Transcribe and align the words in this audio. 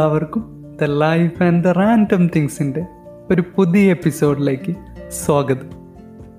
എല്ലാവർക്കും 0.00 0.76
the 0.82 0.84
life 0.84 1.42
and 1.42 1.64
the 1.64 1.68
random 1.68 2.30
തിങ്സിന്റെ 2.36 2.86
ഒരു 3.30 3.44
പുതിയ 3.56 3.90
എപ്പിസോഡിലേക്ക് 3.90 4.74
സ്വാഗതം. 5.08 5.70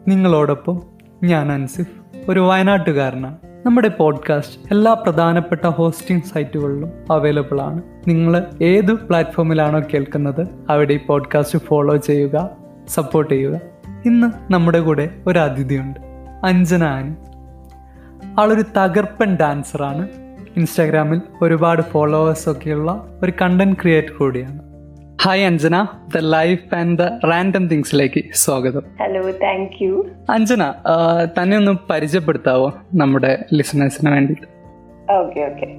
നിങ്ങളോടൊപ്പം 0.07 0.81
ഞാൻ 1.23 1.51
അൻസിഫ് 1.51 1.91
ഒരു 2.29 2.39
വയനാട്ടുകാരനാണ്. 2.39 3.37
നമ്മുടെ 3.65 3.87
പോഡ്കാസ്റ്റ് 3.87 4.73
എല്ലാ 4.73 4.93
പ്രധാനപ്പെട്ട 4.93 5.67
ഹോസ്റ്റിംഗ് 5.67 6.23
സൈറ്റുകളിലും 6.23 6.91
അവൈലബിൾ 7.11 7.61
ആണ്. 7.61 7.81
നിങ്ങൾ 8.07 8.45
ഏത് 8.61 8.93
പ്ലാറ്റ്ഫോമിലാണോ 8.93 9.81
കേൾക്കുന്നത് 9.93 10.47
അവിടെ 10.69 10.93
ഈ 10.93 10.99
പോഡ്കാസ്റ്റ് 11.07 11.59
ഫോളോ 11.59 11.97
ചെയ്യുക 11.97 12.49
സപ്പോർട്ട് 12.87 13.33
ചെയ്യുക. 13.33 13.59
ഇന്ന് 14.05 14.53
നമ്മുടെ 14.53 14.79
കൂടെ 14.79 15.09
ഒരു 15.27 15.39
അതിഥിയുണ്ട് 15.39 15.99
അഞ്ജന 16.43 16.83
ആനി. 16.83 17.13
ആളൊരു 18.41 18.63
തകർപ്പൻ 18.77 19.35
ഡാൻസറാണ് 19.35 20.07
ഇൻസ്റ്റാഗ്രാമിൽ 20.57 21.21
ഒരുപാട് 21.41 21.81
ഫോളോവേഴ്സ് 21.81 22.49
ഒക്കെയുള്ള 22.49 22.91
ഒരു 23.23 23.33
കണ്ടന്റ് 23.41 23.77
ക്രിയേറ്റർ 23.81 24.11
കൂടിയാണ്. 24.11 24.59
Hi 25.23 25.43
Anjana. 25.45 25.85
The 26.15 26.17
life 26.17 26.75
and 26.75 26.97
the 26.99 27.01
random 27.01 27.67
തിങ്സിലേക്ക് 27.67 28.23
സ്വാഗതം. 28.33 28.83
ഹലോ 28.99 29.21
താങ്ക് 29.31 29.83
യു 29.83 30.05
അഞ്ജന 30.29 30.63
തന്നെ 31.37 31.57
ഒന്ന് 31.57 31.71
പരിചയപ്പെടുത്താവോ 31.89 32.73
നമ്മുടെ 32.93 33.45
ലിസണേഴ്സിന് 33.53 34.11
വേണ്ടി 34.11 34.35
ഓക്കെ 35.11 35.39
ഓക്കെ 35.39 35.69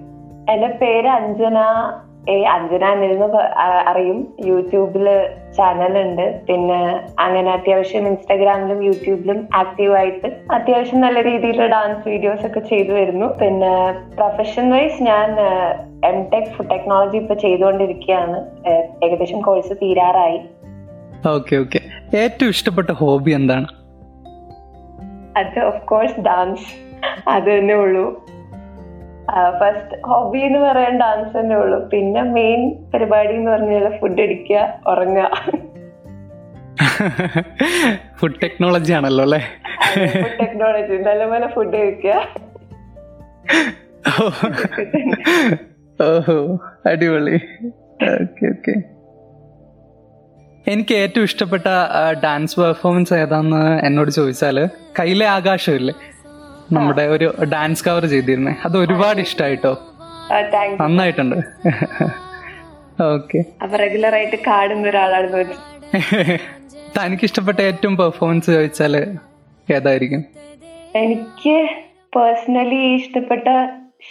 എന്റെ 0.53 0.79
പേര് 0.83 1.09
അഞ്ജന. 1.09 1.59
ഏ 2.31 2.45
അഞ്ജന 2.45 2.85
അനിരുന്ന് 2.85 3.37
അറിയും. 3.89 4.35
യൂട്യൂബിൽ 4.45 5.09
ഉണ്ട് 5.99 6.47
പിന്നെ 6.47 7.01
അങ്ങനെ 7.19 7.53
അത്യാവശ്യം 7.53 8.07
ഇൻസ്റ്റാഗ്രാമിലും 8.09 8.85
യൂട്യൂബിലും 8.85 9.49
ആക്റ്റീവായിട്ട് 9.55 10.29
അത്യാവശ്യം 10.53 11.01
നല്ല 11.01 11.23
രീതിയിൽ 11.23 11.66
ഡാൻസ് 11.66 12.09
വീഡിയോസ് 12.09 12.47
ഒക്കെ 12.47 12.61
ചെയ്തു 12.61 12.93
വരുന്നു. 12.93 13.27
പിന്നെ 13.27 13.93
പ്രൊഫഷൻ 14.15 14.71
വൈസ് 14.71 15.03
ഞാൻ 15.03 15.41
എം 16.05 16.23
ടെക് 16.23 16.53
ഫുഡ് 16.53 16.71
ടെക്നോളജി 16.71 17.16
ഇപ്പൊ 17.16 17.35
ചെയ്തുകൊണ്ടിരിക്കുകയാണ്. 17.35 18.68
ഏകദേശം 19.05 19.41
കോഴ്സ് 19.41 19.73
തീരാറായി. 19.73 20.41
Okay 21.29 21.57
okay. 21.57 21.80
ഏറ്റവും 22.16 22.49
ഇഷ്ടപ്പെട്ട 22.49 22.91
ഹോബി 22.91 23.30
എന്താണ്? 23.30 23.66
അത് 25.37 25.65
ഓഫ് 25.65 25.83
കോഴ്സ് 25.83 26.21
ഡാൻസ് 26.21 26.93
അത് 27.29 27.45
തന്നെ 27.45 27.74
ഉള്ളൂ. 27.74 28.21
ഫസ്റ്റ് 29.33 30.07
ഹോബി 30.07 30.38
എന്ന് 30.38 30.59
പറയാൻ 30.59 30.99
ഡാൻസ് 31.01 31.41
തന്നെ 31.41 31.57
ഉള്ളൂ. 31.57 31.88
പിന്നെ 31.88 32.23
മെയിൻ 32.23 32.91
പരിപാടി 32.95 33.35
എന്ന് 33.35 33.51
പറഞ്ഞാൽ 33.51 33.99
ഫുഡ് 34.01 34.21
അടിക്കുക 34.21 34.80
ഉറങ്ങുക. 34.87 35.30
ഫുഡ് 38.19 38.35
ടെക്നോളജി 38.43 38.93
ആണല്ലോ 38.93 39.24
അല്ലേ? 39.24 39.43
ഫുഡ് 39.99 40.39
ടെക്നോളജി 40.41 40.97
നല്ലപോലെ 41.02 41.47
ഫുഡ് 41.47 41.77
കഴിക്കുക. 41.77 42.29
ഓഹോ. 46.02 46.59
അടിപൊളി. 46.87 47.35
ഓക്കെ 48.21 48.46
ഓക്കെ 48.46 48.83
എനിക്ക് 50.71 50.95
ഏറ്റവും 50.95 51.24
ഇഷ്ടപ്പെട്ട 51.24 51.63
ഡാൻസ് 52.24 52.61
പെർഫോമൻസ് 52.61 53.15
ഏതാന്ന് 53.15 53.87
എന്നോട് 53.87 54.11
ചോദിച്ചാൽ 54.11 54.69
കയ്യിലെ 55.01 55.27
ആകാശമില്ലേ 55.27 55.95
നമ്മുടെ 56.73 57.04
ഒരു 57.15 57.26
ഡാൻസ് 57.52 57.84
കവർ 57.87 58.04
ചെയ്തിരുന്നേ. 58.12 58.52
അത് 58.66 58.76
ഒരുപാട് 58.78 59.20
ഇഷ്ടായിട്ടോ? 59.24 59.73
നന്നായിട്ടുണ്ട്. 60.82 61.37
ഓക്കെ 63.12 63.38
അപ്പൊ 63.62 63.76
റെഗുലർ 63.82 64.15
ആയിട്ട് 64.19 64.38
കാണുന്ന 64.48 64.91
ഒരാളാണ് 64.91 65.28
തോന്നുന്നു 65.34 65.60
തനിക്ക് 66.97 67.25
ഇഷ്ടപ്പെട്ട 67.25 67.59
ഏറ്റവും 67.69 67.94
പെർഫോമൻസ് 68.00 68.48
ചോദിച്ചാൽ 68.54 68.94
ഏതായിരിക്കും? 69.69 70.22
എനിക്ക് 71.03 71.54
പേഴ്സണലി 72.16 72.81
ഇഷ്ടപ്പെട്ട 72.98 73.47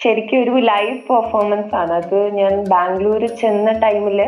ശരിക്കും 0.02 0.40
ഒരു 0.44 0.54
ലൈവ് 0.70 0.96
പെർഫോമൻസ് 1.10 1.76
ആണ്. 1.82 1.94
അത് 2.02 2.18
ഞാൻ 2.40 2.54
ബാംഗ്ലൂർ 2.74 3.24
ചെന്ന 3.42 3.72
ടൈമിൽ 3.86 4.20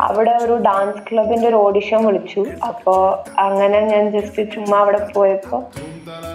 അവിടെ 0.00 0.30
ഒരു 0.30 0.56
ഡാൻസ് 0.56 0.98
ക്ലബിന്റെ 0.98 1.48
ഒരു 1.48 1.54
ഓഡിഷൻ 1.56 2.06
വിളിച്ചു. 2.06 2.44
അപ്പോ 2.68 3.24
അങ്ങനെ 3.38 3.80
ഞാൻ 3.80 4.10
ജസ്റ്റ് 4.10 4.42
ചുമ്മാ 4.52 4.78
അവിടെ 4.78 5.06
പോയപ്പോ 5.14 5.70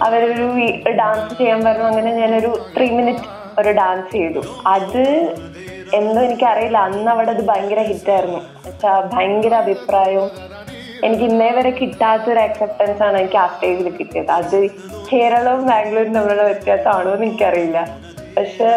അവരൊരു 0.02 0.46
ഡാൻസ് 0.90 1.38
ചെയ്യാൻ 1.38 1.64
പറഞ്ഞു. 1.64 1.84
അങ്ങനെ 1.84 2.12
ഞാനൊരു 2.12 2.58
ത്രീ 2.76 2.90
മിനിറ്റ് 2.90 3.60
ഒരു 3.60 3.68
ഡാൻസ് 3.68 4.12
ചെയ്തു. 4.12 4.42
അത് 4.66 5.02
എന്തോ 5.94 6.22
എനിക്കറിയില്ല. 6.22 6.78
അന്ന് 6.78 7.10
അവിടെ 7.10 7.30
അത് 7.30 7.42
ഭയങ്കര 7.46 7.80
ഹിറ്റായിരുന്നു 7.80 8.38
എന്നുവെച്ചാ 8.38 9.10
ഭയങ്കര 9.12 9.54
അഭിപ്രായവും 9.54 10.30
എനിക്ക് 11.04 11.24
ഇന്നേ 11.24 11.50
വരെ 11.50 11.70
കിട്ടാത്തൊരു 11.70 12.38
അക്സെപ്റ്റൻസ് 12.38 13.02
ആണ് 13.02 13.16
എനിക്ക് 13.18 13.36
ആ 13.36 13.46
സ്റ്റേജിൽ 13.46 13.90
കിട്ടിയത്. 13.90 14.30
അത് 14.30 14.70
കേരളവും 15.12 15.66
ബാംഗ്ലൂരും 15.66 16.14
തമ്മിലുള്ള 16.14 16.42
വ്യത്യാസമാണോ 16.42 17.12
എന്ന് 17.12 17.26
എനിക്കറിയില്ല. 17.26 18.05
പക്ഷെ 18.36 18.70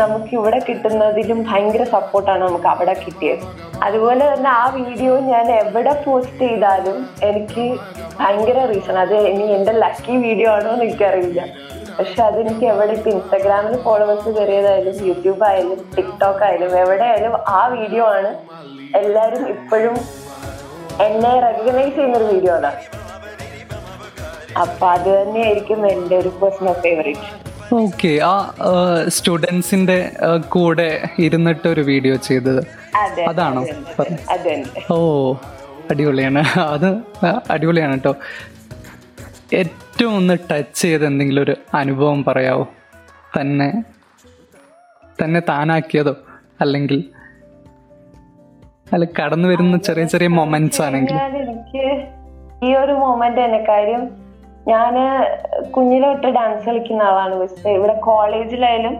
നമുക്ക് 0.00 0.32
ഇവിടെ 0.38 0.58
കിട്ടുന്നതിലും 0.68 1.38
ഭയങ്കര 1.50 1.82
സപ്പോർട്ടാണ് 1.92 2.42
നമുക്ക് 2.46 2.68
അവിടെ 2.72 2.94
കിട്ടിയത്. 3.04 3.44
അതുപോലെ 3.86 4.24
തന്നെ 4.32 4.50
ആ 4.50 4.64
വീഡിയോ 4.78 5.12
ഞാൻ 5.32 5.46
എവിടെ 5.52 5.92
പോസ്റ്റ് 6.04 6.42
ചെയ്താലും 6.46 6.98
എനിക്ക് 7.28 7.64
ഭയങ്കര 8.20 8.58
റീസൺ 8.72 8.98
അത് 9.04 9.14
ഇനി 9.30 9.46
എന്റെ 9.58 9.74
ലക്കി 9.84 10.16
വീഡിയോ 10.26 10.50
ആണോ 10.56 10.70
എന്ന് 10.74 10.84
എനിക്കറിയില്ല. 10.88 11.42
പക്ഷെ 11.98 12.20
അതെനിക്ക് 12.26 12.64
എവിടെ 12.72 12.92
ഇപ്പം 12.98 13.10
ഇൻസ്റ്റാഗ്രാമിൽ 13.12 13.74
ഫോളോവേഴ്സ് 13.86 14.30
കയറിയതായാലും 14.36 14.96
യൂട്യൂബ് 15.08 15.44
ആയാലും 15.48 15.80
ടിക്ടോക്ക് 15.96 16.44
ആയാലും 16.46 16.72
എവിടെ 16.82 17.04
ആയാലും 17.10 17.34
ആ 17.58 17.60
വീഡിയോ 17.76 18.04
ആണ് 18.16 18.30
എല്ലാവരും 19.00 19.44
ഇപ്പോഴും 19.54 19.96
എന്നെ 21.06 21.32
റെക്കഗ്നൈസ് 21.46 21.94
ചെയ്യുന്നൊരു 21.96 22.28
വീഡിയോ 22.34 22.54
അതാണ് 22.54 22.82
അപ്പൊ 24.64 24.86
അത് 24.96 25.08
തന്നെയായിരിക്കും 25.18 25.80
എന്റെ 25.92 26.16
ഒരു 26.22 26.32
പേഴ്സണൽ 26.40 26.76
ഫേവറേറ്റ് 26.82 27.41
ഓക്കെ 27.74 28.18
ആ 28.24 28.34
സ്റ്റുഡൻസിന്റെ 29.08 30.16
കൂടെ 30.48 30.88
ഇരുന്നിട്ട് 31.18 31.68
ഒരു 31.68 31.80
വീഡിയോ 31.80 32.16
ചെയ്തത്. 32.16 32.60
അതെ 32.96 33.24
അതാണോ? 33.24 33.62
ഓ 34.94 34.96
അടിപൊളിയാണ്. 35.90 36.42
അത് 36.60 36.88
അടിപൊളിയാണ് 37.50 37.92
കേട്ടോ 37.92 38.14
ഏറ്റവും 39.52 40.16
ഒന്ന് 40.16 40.38
ടച്ച് 40.50 40.82
ചെയ്ത 40.82 41.02
എന്തെങ്കിലും 41.04 41.42
ഒരു 41.42 41.54
അനുഭവം 41.74 42.24
പറയാവോ? 42.24 42.68
തന്നെ 43.36 43.84
തന്നെ 45.22 45.40
താനാക്കിയതോ? 45.48 46.14
അല്ലെങ്കിൽ 46.60 47.04
അല്ല 48.92 49.04
കടന്നു 49.20 49.48
വരുന്ന 49.48 49.76
ചെറിയ 49.76 50.04
ചെറിയ 50.04 50.28
മൊമെന്റ്സ് 50.28 50.82
ആണെങ്കിൽ 50.82 51.16
ഈ 52.64 52.74
ഒരു 52.74 52.92
മൊമെന്റ് 52.92 53.40
തന്നെ. 53.44 53.64
കാര്യം 53.68 54.21
ഞാൻ 54.68 54.94
കുഞ്ഞിലെ 55.74 56.08
തൊട്ട് 56.08 56.28
ഡാൻസ് 56.36 56.66
കളിക്കുന്ന 56.66 57.02
ആളാണ്. 57.02 57.34
പക്ഷേ 57.40 57.70
ഇവിടെ 57.78 57.94
കോളേജിലായാലും 58.08 58.94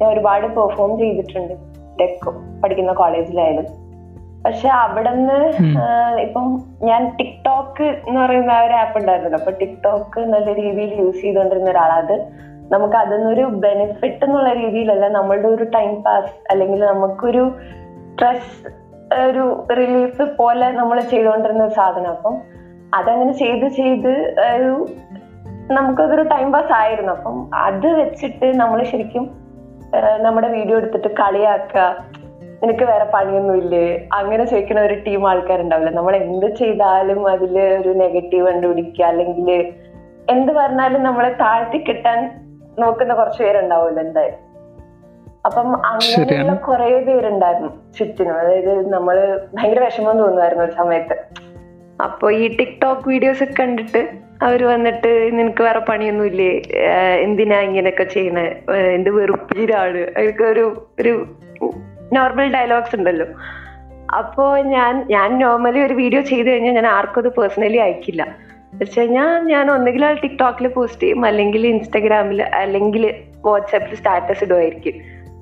ഞാൻ 0.00 0.08
ഒരുപാട് 0.12 0.46
പെർഫോം 0.46 0.98
ചെയ്തിട്ടുണ്ട്. 0.98 1.54
ടെക് 2.00 2.30
പഠിക്കുന്ന 2.62 2.92
കോളേജിലായാലും 2.92 3.66
പക്ഷെ 4.44 4.68
അവിടെ 4.68 5.10
നിന്ന് 5.10 5.38
ഇപ്പം 6.20 6.44
ഞാൻ 6.82 7.02
ടിക്ടോക്ക് 7.18 7.86
എന്ന് 8.08 8.20
പറയുന്ന 8.20 8.50
ആ 8.50 8.64
ഒരു 8.66 8.72
ആപ്പ് 8.72 8.98
ഉണ്ടായിരുന്നല്ലോ. 8.98 9.38
അപ്പൊ 9.38 9.52
ടിക്ടോക്ക് 9.60 10.20
നല്ല 10.20 10.48
രീതിയിൽ 10.54 10.92
യൂസ് 11.00 11.22
ചെയ്തുകൊണ്ടിരുന്ന 11.22 11.70
ഒരാളത് 11.70 12.16
നമുക്ക് 12.72 12.96
അതിന്നൊരു 12.96 13.42
ബെനിഫിറ്റ് 13.64 14.24
എന്നുള്ള 14.24 14.52
രീതിയിലല്ല 14.54 15.08
നമ്മളുടെ 15.08 15.48
ഒരു 15.48 15.64
ടൈം 15.64 16.02
പാസ് 16.02 16.32
അല്ലെങ്കിൽ 16.50 16.80
നമുക്കൊരു 16.84 17.44
സ്ട്രെസ് 18.12 18.52
ഒരു 19.28 19.44
റിലീഫ് 19.78 20.22
പോലെ 20.38 20.68
നമ്മൾ 20.70 21.00
ചെയ്തുകൊണ്ടിരുന്ന 21.00 21.68
സാധനം. 21.68 22.10
അപ്പം 22.10 22.36
അതങ്ങനെ 22.96 23.32
ചെയ്ത് 23.32 23.66
ചെയ്ത് 23.68 24.12
ഒരു 24.56 24.86
നമുക്കതൊരു 25.72 26.22
ടൈം 26.22 26.52
പാസ് 26.52 26.72
ആയിരുന്നു. 26.72 27.12
അപ്പം 27.12 27.36
അത് 27.54 27.88
വെച്ചിട്ട് 28.00 28.46
നമ്മൾ 28.56 28.82
ശരിക്കും 28.82 29.24
നമ്മുടെ 30.22 30.48
വീഡിയോ 30.48 30.76
എടുത്തിട്ട് 30.76 31.08
കളിയാക്കുക 31.08 31.82
നിനക്ക് 32.62 32.84
വേറെ 32.84 33.06
പണിയൊന്നുമില്ലേ? 33.14 33.86
അങ്ങനെ 34.12 34.44
ചോദിക്കുന്ന 34.44 34.80
ഒരു 34.80 34.94
ടീം 34.94 35.28
ആൾക്കാരുണ്ടാവില്ല? 35.28 35.90
നമ്മൾ 35.90 36.16
എന്ത് 36.16 36.46
ചെയ്താലും 36.54 37.20
അതിൽ 37.28 37.58
ഒരു 37.80 37.88
നെഗറ്റീവ് 37.88 38.46
കണ്ടുപിടിക്കുക 38.46 39.04
അല്ലെങ്കിൽ 39.04 39.50
എന്ത് 40.30 40.52
പറഞ്ഞാലും 40.52 41.02
നമ്മളെ 41.02 41.32
താഴ്ത്തി 41.40 41.78
കിട്ടാൻ 41.88 42.20
നോക്കുന്ന 42.78 43.14
കുറച്ച് 43.14 43.42
പേരുണ്ടാവുമല്ലോ 43.42 44.02
എന്തായാലും. 44.02 44.40
അപ്പം 45.44 45.68
അങ്ങനെയുള്ള 45.86 46.54
കുറെ 46.54 46.88
പേരുണ്ടായിരുന്നു 47.00 47.70
ചുറ്റിനും. 47.98 48.38
അതായത് 48.38 48.92
നമ്മൾ 48.92 49.16
ഭയങ്കര 49.54 49.80
വിഷമം 49.84 50.18
തോന്നുമായിരുന്നു 50.18 50.64
ഒരു 50.64 50.72
സമയത്ത്. 50.72 51.16
അപ്പൊ 52.02 52.30
ഈ 52.30 52.56
ടിക്ടോക്ക് 52.56 53.08
വീഡിയോസ് 53.08 53.42
ഒക്കെ 53.42 53.54
കണ്ടിട്ട് 53.60 54.08
അവർ 54.42 54.64
വന്നിട്ട് 54.64 55.30
നിനക്ക് 55.32 55.62
വേറെ 55.62 55.78
പണിയൊന്നുമില്ലേ? 55.78 56.62
എന്തിനാ 57.20 57.60
ഇങ്ങനെയൊക്കെ 57.60 58.04
ചെയ്യണേ 58.04 58.62
ഏഹ് 58.70 58.90
എന്ത് 58.96 59.10
വെറുപ്പീരാണ്. 59.10 59.98
അവർക്ക് 59.98 60.42
ഒരു 60.42 60.86
ഒരു 61.00 61.26
നോർമൽ 62.12 62.52
ഡയലോഗ്സ് 62.52 62.96
ഉണ്ടല്ലോ. 62.96 63.26
അപ്പോൾ 64.16 64.62
ഞാൻ 64.62 65.06
ഞാൻ 65.10 65.38
നോർമലി 65.38 65.80
ഒരു 65.80 65.94
വീഡിയോ 65.94 66.20
ചെയ്തു 66.20 66.48
കഴിഞ്ഞാൽ 66.48 66.74
ഞാൻ 66.74 66.86
ആർക്കും 66.86 67.22
അത് 67.22 67.28
പേഴ്സണലി 67.28 67.76
അയക്കില്ല. 67.76 68.26
വെച്ച് 68.74 69.00
കഴിഞ്ഞാൽ 69.00 69.42
ഞാൻ 69.42 69.70
ഒന്നുകിൽ 69.70 70.14
ടിക്ടോക്കിൽ 70.14 70.68
പോസ്റ്റ് 70.68 71.02
ചെയ്യും 71.02 71.26
അല്ലെങ്കിൽ 71.26 71.66
ഇൻസ്റ്റാഗ്രാമിൽ 71.66 72.42
അല്ലെങ്കിൽ 72.42 73.14
വാട്സാപ്പിൽ 73.44 73.94
സ്റ്റാറ്റസ് 73.94 74.44
ഇടുമായിരിക്കും 74.44 74.96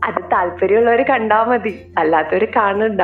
അത് 0.04 0.22
താല്പര്യമുള്ളവർ 0.32 1.02
കണ്ടാൽ 1.02 1.44
മതി. 1.44 1.86
അല്ലാത്തവർ 1.98 2.44
കാണണ്ട. 2.56 3.02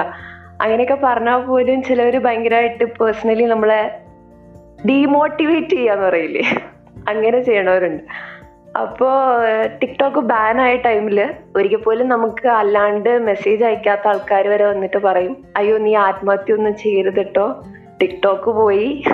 അങ്ങനെയൊക്കെ 0.60 0.98
പറഞ്ഞാൽ 1.04 1.36
പോലും 1.36 1.82
ചിലവർ 1.82 2.18
ഭയങ്കരമായിട്ട് 2.18 2.84
പേഴ്സണലി 2.84 3.44
നമ്മളെ 3.44 3.98
ഡീമോട്ടിവേറ്റ് 4.88 5.70
ചെയ്യാന്ന് 5.70 6.06
പറയില്ലേ? 6.06 6.44
അങ്ങനെ 7.08 7.40
ചെയ്യണവരുണ്ട്. 7.40 8.02
അപ്പോ 8.78 9.10
ടിക്ടോക്ക് 9.82 10.18
ബാൻ 10.18 10.60
ആയ 10.60 10.76
ടൈമിൽ 10.76 11.34
ഒരിക്കൽ 11.56 11.76
പോലും 11.76 12.08
നമുക്ക് 12.08 12.48
അല്ലാണ്ട് 12.48 13.18
മെസ്സേജ് 13.18 13.64
അയക്കാത്ത 13.64 14.08
ആൾക്കാർ 14.08 14.48
വരെ 14.48 14.64
വന്നിട്ട് 14.64 14.96
പറയും 14.96 15.36
അയ്യോ 15.56 15.78
നീ 15.78 15.94
ആത്മഹത്യ 15.94 16.54
ഒന്നും 16.54 16.76
ചെയ്യരുത് 16.76 17.16
കേട്ടോ 17.16 17.62
ടിക്ടോക്ക് 18.00 18.50
പോയി. 18.50 19.04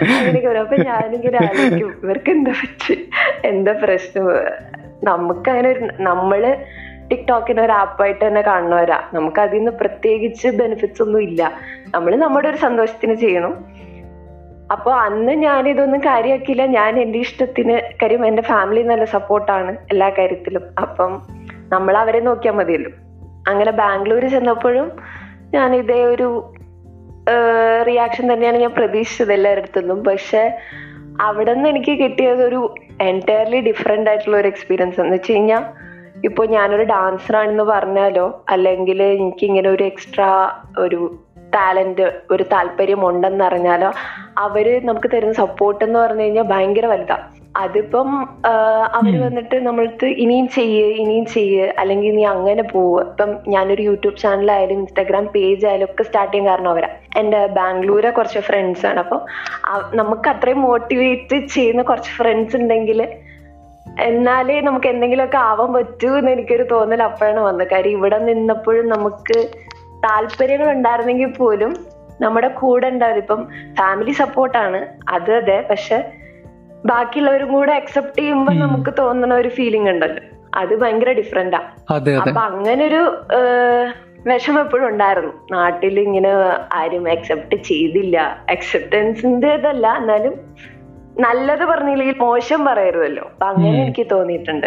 അങ്ങനെയൊക്കെ 0.00 0.48
പറയും. 0.48 0.62
അപ്പൊ 0.62 0.76
ഞാനിങ്ങനെ 0.76 1.36
ആലോചിക്കും 1.36 2.00
ഇവർക്ക് 2.04 2.30
എന്താ 2.30 2.50
പറ്റി? 2.50 3.10
എന്താ 3.44 3.72
പ്രശ്നം? 3.72 4.26
നമുക്ക് 5.04 5.50
അങ്ങനെ 5.50 5.68
ഒരു 5.68 5.88
നമ്മൾ 6.00 6.56
ടിക്ടോക്കിനെ 7.10 7.62
ഒരു 7.62 7.72
ആപ്പായിട്ട് 7.72 8.26
തന്നെ 8.26 8.42
കാണുന്നവരാ. 8.42 9.02
നമുക്ക് 9.12 9.40
അതിൽ 9.40 9.58
നിന്ന് 9.58 9.72
പ്രത്യേകിച്ച് 9.72 10.48
ബെനിഫിറ്റ്സ് 10.48 11.02
ഒന്നും 11.02 11.22
ഇല്ല. 11.22 11.52
നമ്മൾ 11.94 12.16
നമ്മുടെ 12.16 12.48
ഒരു 12.48 12.56
സന്തോഷത്തിന് 12.56 13.14
ചെയ്യണം. 13.14 13.64
അപ്പോൾ 14.72 14.94
അന്ന് 14.94 15.32
ഞാൻ 15.32 15.68
ഇതൊന്നും 15.68 16.00
കാര്യമാക്കിയില്ല 16.00 16.66
ഞാൻ 16.66 17.00
എന്റെ 17.00 17.18
ഇഷ്ടത്തിന് 17.18 17.80
കാര്യം 18.02 18.26
എന്റെ 18.26 18.42
ഫാമിലി 18.42 18.82
നല്ല 18.82 19.04
സപ്പോർട്ടാണ് 19.04 19.76
എല്ലാ 19.90 20.10
കാര്യത്തിലും. 20.10 20.62
അപ്പം 20.82 21.22
നമ്മൾ 21.72 21.96
അവരെ 21.96 22.20
നോക്കിയാൽ 22.20 22.54
മതിയല്ലോ. 22.54 22.90
അങ്ങനെ 23.48 23.70
ബാംഗ്ലൂർ 23.72 24.28
ചെന്നപ്പോഴും 24.28 24.92
ഞാൻ 25.54 25.74
ഇതേ 25.74 26.04
ഒരു 26.04 26.52
റിയാക്ഷൻ 27.86 28.32
തന്നെയാണ് 28.32 28.56
ഞാൻ 28.56 28.70
പ്രതീക്ഷിച്ചത് 28.70 29.32
എല്ലാവരുടെ 29.32 29.80
നിന്നും. 29.80 30.04
പക്ഷെ 30.04 30.58
അവിടെ 31.20 31.54
നിന്ന് 31.54 31.68
എനിക്ക് 31.68 31.98
കിട്ടിയത് 31.98 32.42
ഒരു 32.42 32.74
എന്റയർലി 33.00 33.60
ഡിഫറെന്റ് 33.60 34.10
ആയിട്ടുള്ള 34.10 34.36
ഒരു 34.36 34.48
എക്സ്പീരിയൻസ് 34.48 35.00
എന്ന് 35.00 35.14
വെച്ച് 35.14 35.32
കഴിഞ്ഞാൽ 35.32 35.87
ഇപ്പോൾ 36.24 36.46
ഞാനൊരു 36.46 36.82
ഡാൻസർ 36.82 37.36
ആണെന്ന് 37.36 37.64
പറഞ്ഞാലോ 37.64 38.44
അല്ലെങ്കിൽ 38.48 39.02
എനിക്ക് 39.02 39.44
ഇങ്ങനെ 39.44 39.70
ഒരു 39.70 39.84
എക്സ്ട്രാ 39.84 40.50
ഒരു 40.78 41.18
ടാലന്റ് 41.54 42.12
ഒരു 42.30 42.42
താല്പര്യം 42.42 43.08
ഉണ്ടെന്ന് 43.08 43.44
അറിഞ്ഞാലോ 43.44 43.92
അവർ 44.38 44.86
നമുക്ക് 44.86 45.10
തരുന്ന 45.14 45.32
സപ്പോർട്ട് 45.32 45.84
എന്ന് 45.84 45.98
പറഞ്ഞു 45.98 46.22
കഴിഞ്ഞാൽ 46.22 46.42
ഭയങ്കര 46.42 46.86
വലുതാ. 46.86 47.18
അതിപ്പം 47.56 48.08
അവർ 48.18 49.14
അവർ 49.14 49.26
വന്നിട്ട് 49.26 49.56
നമ്മളടുത്ത് 49.66 50.04
ഇനിയും 50.04 50.48
ചെയ്യ് 50.48 50.84
ഇനിയും 50.84 51.26
ചെയ്യ് 51.26 51.72
അല്ലെങ്കിൽ 51.78 52.14
നീ 52.14 52.24
അങ്ങനെ 52.24 52.62
പോവ്. 52.62 53.04
ഇപ്പം 53.08 53.36
ഞാനൊരു 53.48 53.82
യൂട്യൂബ് 53.82 54.16
ചാനലായാലും 54.16 54.74
ഇൻസ്റ്റാഗ്രാം 54.74 55.26
പേജ് 55.26 55.66
ആയാലും 55.66 55.84
ഒക്കെ 55.84 56.02
സ്റ്റാർട്ട് 56.02 56.32
ചെയ്യാൻ 56.32 56.50
കാരണം 56.50 56.70
അവരാ. 56.70 56.88
എന്റെ 57.16 57.46
ബാംഗ്ലൂരെ 57.46 58.10
കുറച്ച് 58.10 58.38
ഫ്രണ്ട്സ് 58.38 58.86
ആണ്. 58.86 58.98
അപ്പോൾ 58.98 59.20
നമുക്ക് 59.94 60.28
അത്രയും 60.28 60.60
മോട്ടിവേറ്റ് 60.60 61.46
ചെയ്യുന്ന 61.46 61.82
കുറച്ച് 61.82 62.10
ഫ്രണ്ട്സ് 62.10 62.56
ഉണ്ടെങ്കിൽ 62.56 63.08
എന്നാലേ 64.00 64.60
നമുക്ക് 64.60 64.86
എന്തെങ്കിലുമൊക്കെ 64.86 65.36
ആവാൻ 65.36 65.72
പറ്റൂ 65.72 66.18
എന്ന് 66.18 66.30
എനിക്കൊരു 66.30 66.62
തോന്നൽ 66.62 67.02
അപ്പോഴാണ് 67.02 67.40
വന്നത്. 67.40 67.68
കാര്യം 67.68 67.90
ഇവിടെ 67.90 68.18
നിന്നപ്പോഴും 68.18 68.88
നമുക്ക് 68.88 69.48
താല്പര്യങ്ങൾ 70.04 70.70
ഉണ്ടായിരുന്നെങ്കിൽ 70.70 71.26
പോലും 71.26 71.76
നമ്മുടെ 72.20 72.48
കൂടെ 72.48 72.86
ഉണ്ടാവും 72.86 73.16
ഇപ്പം 73.16 73.48
ഫാമിലി 73.78 74.10
സപ്പോർട്ടാണ് 74.10 74.86
അത് 75.08 75.32
അതെ. 75.32 75.66
പക്ഷെ 75.70 76.12
ബാക്കിയുള്ളവരും 76.86 77.52
കൂടെ 77.52 77.72
അക്സെപ്റ്റ് 77.72 78.18
ചെയ്യുമ്പോൾ 78.18 78.58
നമുക്ക് 78.58 78.90
തോന്നുന്ന 78.98 79.34
ഒരു 79.34 79.48
ഫീലിംഗ് 79.48 79.90
ഉണ്ടല്ലോ. 79.90 80.22
അത് 80.54 80.74
ഭയങ്കര 80.80 81.12
ഡിഫറെന്റാ 81.12 81.60
അപ്പൊ 82.20 82.40
അങ്ങനൊരു 82.40 83.00
വിഷമം 84.26 84.60
എപ്പോഴും 84.60 84.88
ഉണ്ടായിരുന്നു. 84.88 85.32
നാട്ടിൽ 85.52 86.00
ഇങ്ങനെ 86.00 86.30
ആരും 86.72 87.10
അക്സെപ്റ്റ് 87.10 87.56
ചെയ്തില്ല. 87.62 88.38
അക്സെപ്റ്റൻസിന്റെ 88.50 89.48
ഇതല്ല 89.48 89.92
എന്നാലും 89.96 90.34
നല്ലത് 91.20 91.64
പറഞ്ഞില്ലെങ്കിൽ 91.64 92.16
മോശം 92.18 92.64
പറയരുതല്ലോ. 92.64 93.24
അപ്പൊ 93.24 93.46
അങ്ങനെ 93.46 93.82
എനിക്ക് 93.82 94.06
തോന്നിയിട്ടുണ്ട്. 94.12 94.66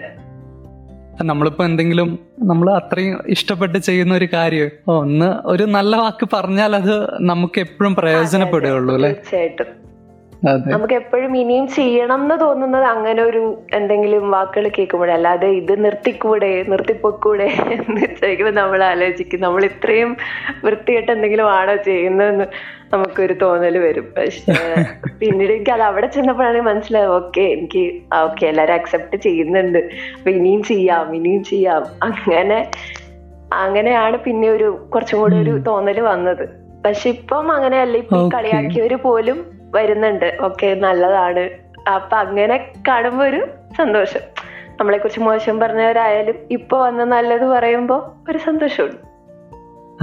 നമ്മളിപ്പോ 1.21 1.65
എന്തെങ്കിലും 1.65 2.19
നമ്മൾ 2.39 2.71
അത്രയും 2.71 3.19
ഇഷ്ടപ്പെട്ട് 3.27 3.77
ചെയ്യുന്ന 3.77 4.13
ഒരു 4.13 4.27
കാര്യം 4.33 4.69
ഒന്ന് 4.91 5.47
ഒരു 5.47 5.63
നല്ല 5.63 5.95
വാക്ക് 5.95 6.29
പറഞ്ഞാൽ 6.33 6.75
അത് 6.75 7.21
നമുക്ക് 7.21 7.59
എപ്പോഴും 7.59 7.95
പ്രയോജനപ്പെടുകയുള്ളൂ 7.95 8.93
അല്ലേ? 8.93 9.09
തീർച്ചയായിട്ടും. 9.09 9.90
നമുക്ക് 10.43 10.93
എപ്പോഴും 10.93 11.37
ഇനിയും 11.37 11.67
ചെയ്യണം 11.67 12.21
എന്ന് 12.21 12.39
തോന്നുന്നത് 12.41 12.83
അങ്ങനെ 12.83 13.23
ഒരു 13.23 13.57
എന്തെങ്കിലും 13.73 14.31
വാക്കുകൾ 14.31 14.67
കേൾക്കുമ്പോഴേ 14.67 15.13
അല്ലാതെ 15.13 15.47
ഇത് 15.47 15.85
നിർത്തിക്കൂടെ 15.85 16.65
നിർത്തിപ്പൊക്കൂടെ 16.67 17.43
എന്ന് 17.43 18.01
ചോദിക്കുമ്പോൾ 18.21 18.55
നമ്മൾ 18.61 18.83
ആലോചിക്കും. 18.83 19.41
നമ്മൾ 19.41 19.65
ഇത്രയും 19.65 20.17
വൃത്തിയായിട്ട് 20.63 21.11
എന്തെങ്കിലും 21.11 21.51
ആണോ 21.51 21.75
ചെയ്യുന്നതെന്ന് 21.75 22.45
നമുക്കൊരു 22.93 23.33
തോന്നൽ 23.41 23.77
വരും. 23.77 24.13
പക്ഷെ 24.17 24.55
പിന്നീട് 25.19 25.53
എനിക്ക് 25.53 25.71
അത് 25.71 25.81
അവിടെ 25.81 26.07
ചെന്നപ്പോഴാണ് 26.07 26.61
മനസ്സിലായത് 26.61 27.09
ഓക്കെ 27.09 27.41
എനിക്ക് 27.41 27.83
ഓക്കെ 28.23 28.45
എല്ലാരും 28.45 28.73
അക്സെപ്റ്റ് 28.73 29.17
ചെയ്യുന്നുണ്ട്. 29.17 29.79
അപ്പൊ 30.17 30.31
ഇനിയും 30.31 30.63
ചെയ്യാം 30.63 31.15
ഇനിയും 31.15 31.43
ചെയ്യാം. 31.43 31.83
അങ്ങനെ 32.03 32.71
അങ്ങനെയാണ് 33.53 34.17
പിന്നെ 34.17 34.49
ഒരു 34.49 34.87
കുറച്ചും 34.93 35.19
കൂടെ 35.19 35.35
ഒരു 35.35 35.57
തോന്നൽ 35.67 35.99
വന്നത്. 35.99 36.45
പക്ഷെ 36.85 37.09
ഇപ്പം 37.09 37.51
അങ്ങനെയല്ല. 37.51 37.97
ഇപ്പൊ. 37.97 38.29
കളിയാക്കിയവര് 38.33 38.95
പോലും 38.95 39.60
വരുന്നുണ്ട്. 39.75 40.37
ഓക്കെ 40.41 40.75
നല്ലതാണ്. 40.75 41.49
അപ്പൊ 41.89 42.17
അങ്ങനെ 42.17 42.73
കാണുമ്പോ 42.87 43.25
ഒരു 43.25 43.47
സന്തോഷം. 43.77 44.19
നമ്മളെ 44.79 44.97
കുറിച്ച് 44.97 45.19
മോശം 45.19 45.59
പറഞ്ഞവരായാലും 45.59 46.35
ഇപ്പൊ 46.51 46.79
വന്ന് 46.79 47.03
നല്ലത് 47.03 47.45
പറയുമ്പോ 47.45 48.15
ഒരു 48.29 48.37
സന്തോഷമുണ്ട്. 48.37 48.95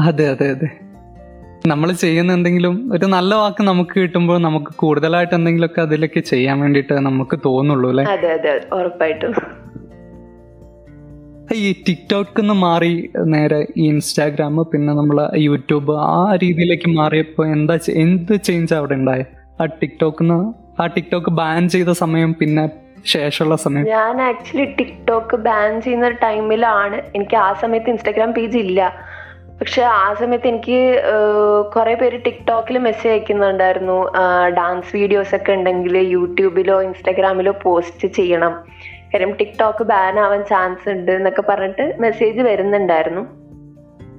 അതെ 0.01 0.31
അതെ 0.31 0.51
അതെ. 0.51 0.69
നമ്മൾ 1.67 1.93
ചെയ്യുന്ന 1.93 2.33
എന്തെങ്കിലും 2.33 2.93
ഒരു 2.93 3.07
നല്ല 3.07 3.35
വാക്ക് 3.35 3.63
നമുക്ക് 3.63 4.01
കിട്ടുമ്പോൾ 4.01 4.39
നമുക്ക് 4.39 4.67
കൂടുതലായിട്ട് 4.67 5.35
എന്തെങ്കിലുമൊക്കെ 5.35 5.81
അതിലൊക്കെ 5.81 6.21
ചെയ്യാൻ 6.21 6.61
വേണ്ടിയിട്ട് 6.61 6.93
നമുക്ക് 6.93 7.39
തോന്നുള്ളൂ 7.45 7.91
അല്ലെ? 7.91 8.05
അതെ 8.05 8.33
അതെ 8.33 8.61
ഉറപ്പായിട്ടും. 8.73 9.35
ഈ 11.55 11.73
ടിക്ടോക്ക് 11.73 12.41
നിന്ന് 12.41 12.55
മാറി 12.55 13.11
നേരെ 13.25 13.67
ഈ 13.77 13.89
ഇൻസ്റ്റാഗ്രാം 13.89 14.57
പിന്നെ 14.73 14.93
നമ്മൾ 14.93 15.29
യൂട്യൂബ് 15.37 15.93
ആ 15.93 16.37
രീതിയിലേക്ക് 16.43 16.89
മാറിയപ്പോൾ 16.89 17.47
എന്താ 17.47 17.79
എന്ത് 17.91 18.41
ചേഞ്ച് 18.43 18.75
അവിടെ 18.75 18.95
ഉണ്ടായ? 18.95 19.25
ആ 19.61 19.65
ടിക്ടോക്ക് 19.65 20.25
ആ 20.83 20.87
ടിക്ടോക്ക് 20.87 21.31
ബാൻ 21.31 21.69
ചെയ്ത 21.69 21.89
സമയം 21.89 22.35
പിന്നെ 22.35 22.71
ശേഷമുള്ള 23.07 23.57
സമയം. 23.57 23.85
ഞാൻ 23.85 24.23
ആക്ച്വലി 24.23 24.65
ടിക്ടോക്ക് 24.79 25.37
ബാൻ 25.37 25.81
ചെയ്യുന്ന 25.81 26.09
ടൈമിലാണ്. 26.09 27.03
എനിക്ക് 27.15 27.37
ആ 27.37 27.53
സമയത്ത് 27.53 27.91
ഇൻസ്റ്റാഗ്രാം 27.91 28.33
പേജ് 28.33 28.59
ഇല്ല. 28.59 28.95
പക്ഷെ 29.61 29.83
ആ 29.83 30.15
സമയത്ത് 30.15 30.49
എനിക്ക് 30.49 31.03
കുറെ 31.77 31.95
പേര് 31.95 32.25
ടിക്ടോക്കിൽ 32.25 32.79
മെസ്സേജ് 32.79 33.09
അയക്കുന്നുണ്ടായിരുന്നു. 33.09 34.13
ഡാൻസ് 34.49 34.97
വീഡിയോസ് 34.97 35.35
ഒക്കെ 35.35 35.53
ഉണ്ടെങ്കിൽ 35.53 35.99
യൂട്യൂബിലോ 35.99 36.83
ഇൻസ്റ്റാഗ്രാമിലോ 36.83 37.55
പോസ്റ്റ് 37.63 38.09
ചെയ്യണം. 38.09 38.65
കാര്യം 39.15 39.33
ടിക്ടോക്ക് 39.33 39.85
ബാൻ 39.85 40.21
ആവാൻ 40.21 40.45
ചാൻസ് 40.45 40.91
ഉണ്ട് 40.91 41.13
എന്നൊക്കെ 41.13 41.43
പറഞ്ഞിട്ട് 41.43 41.97
മെസ്സേജ് 42.01 42.41
വരുന്നുണ്ടായിരുന്നു. 42.41 43.23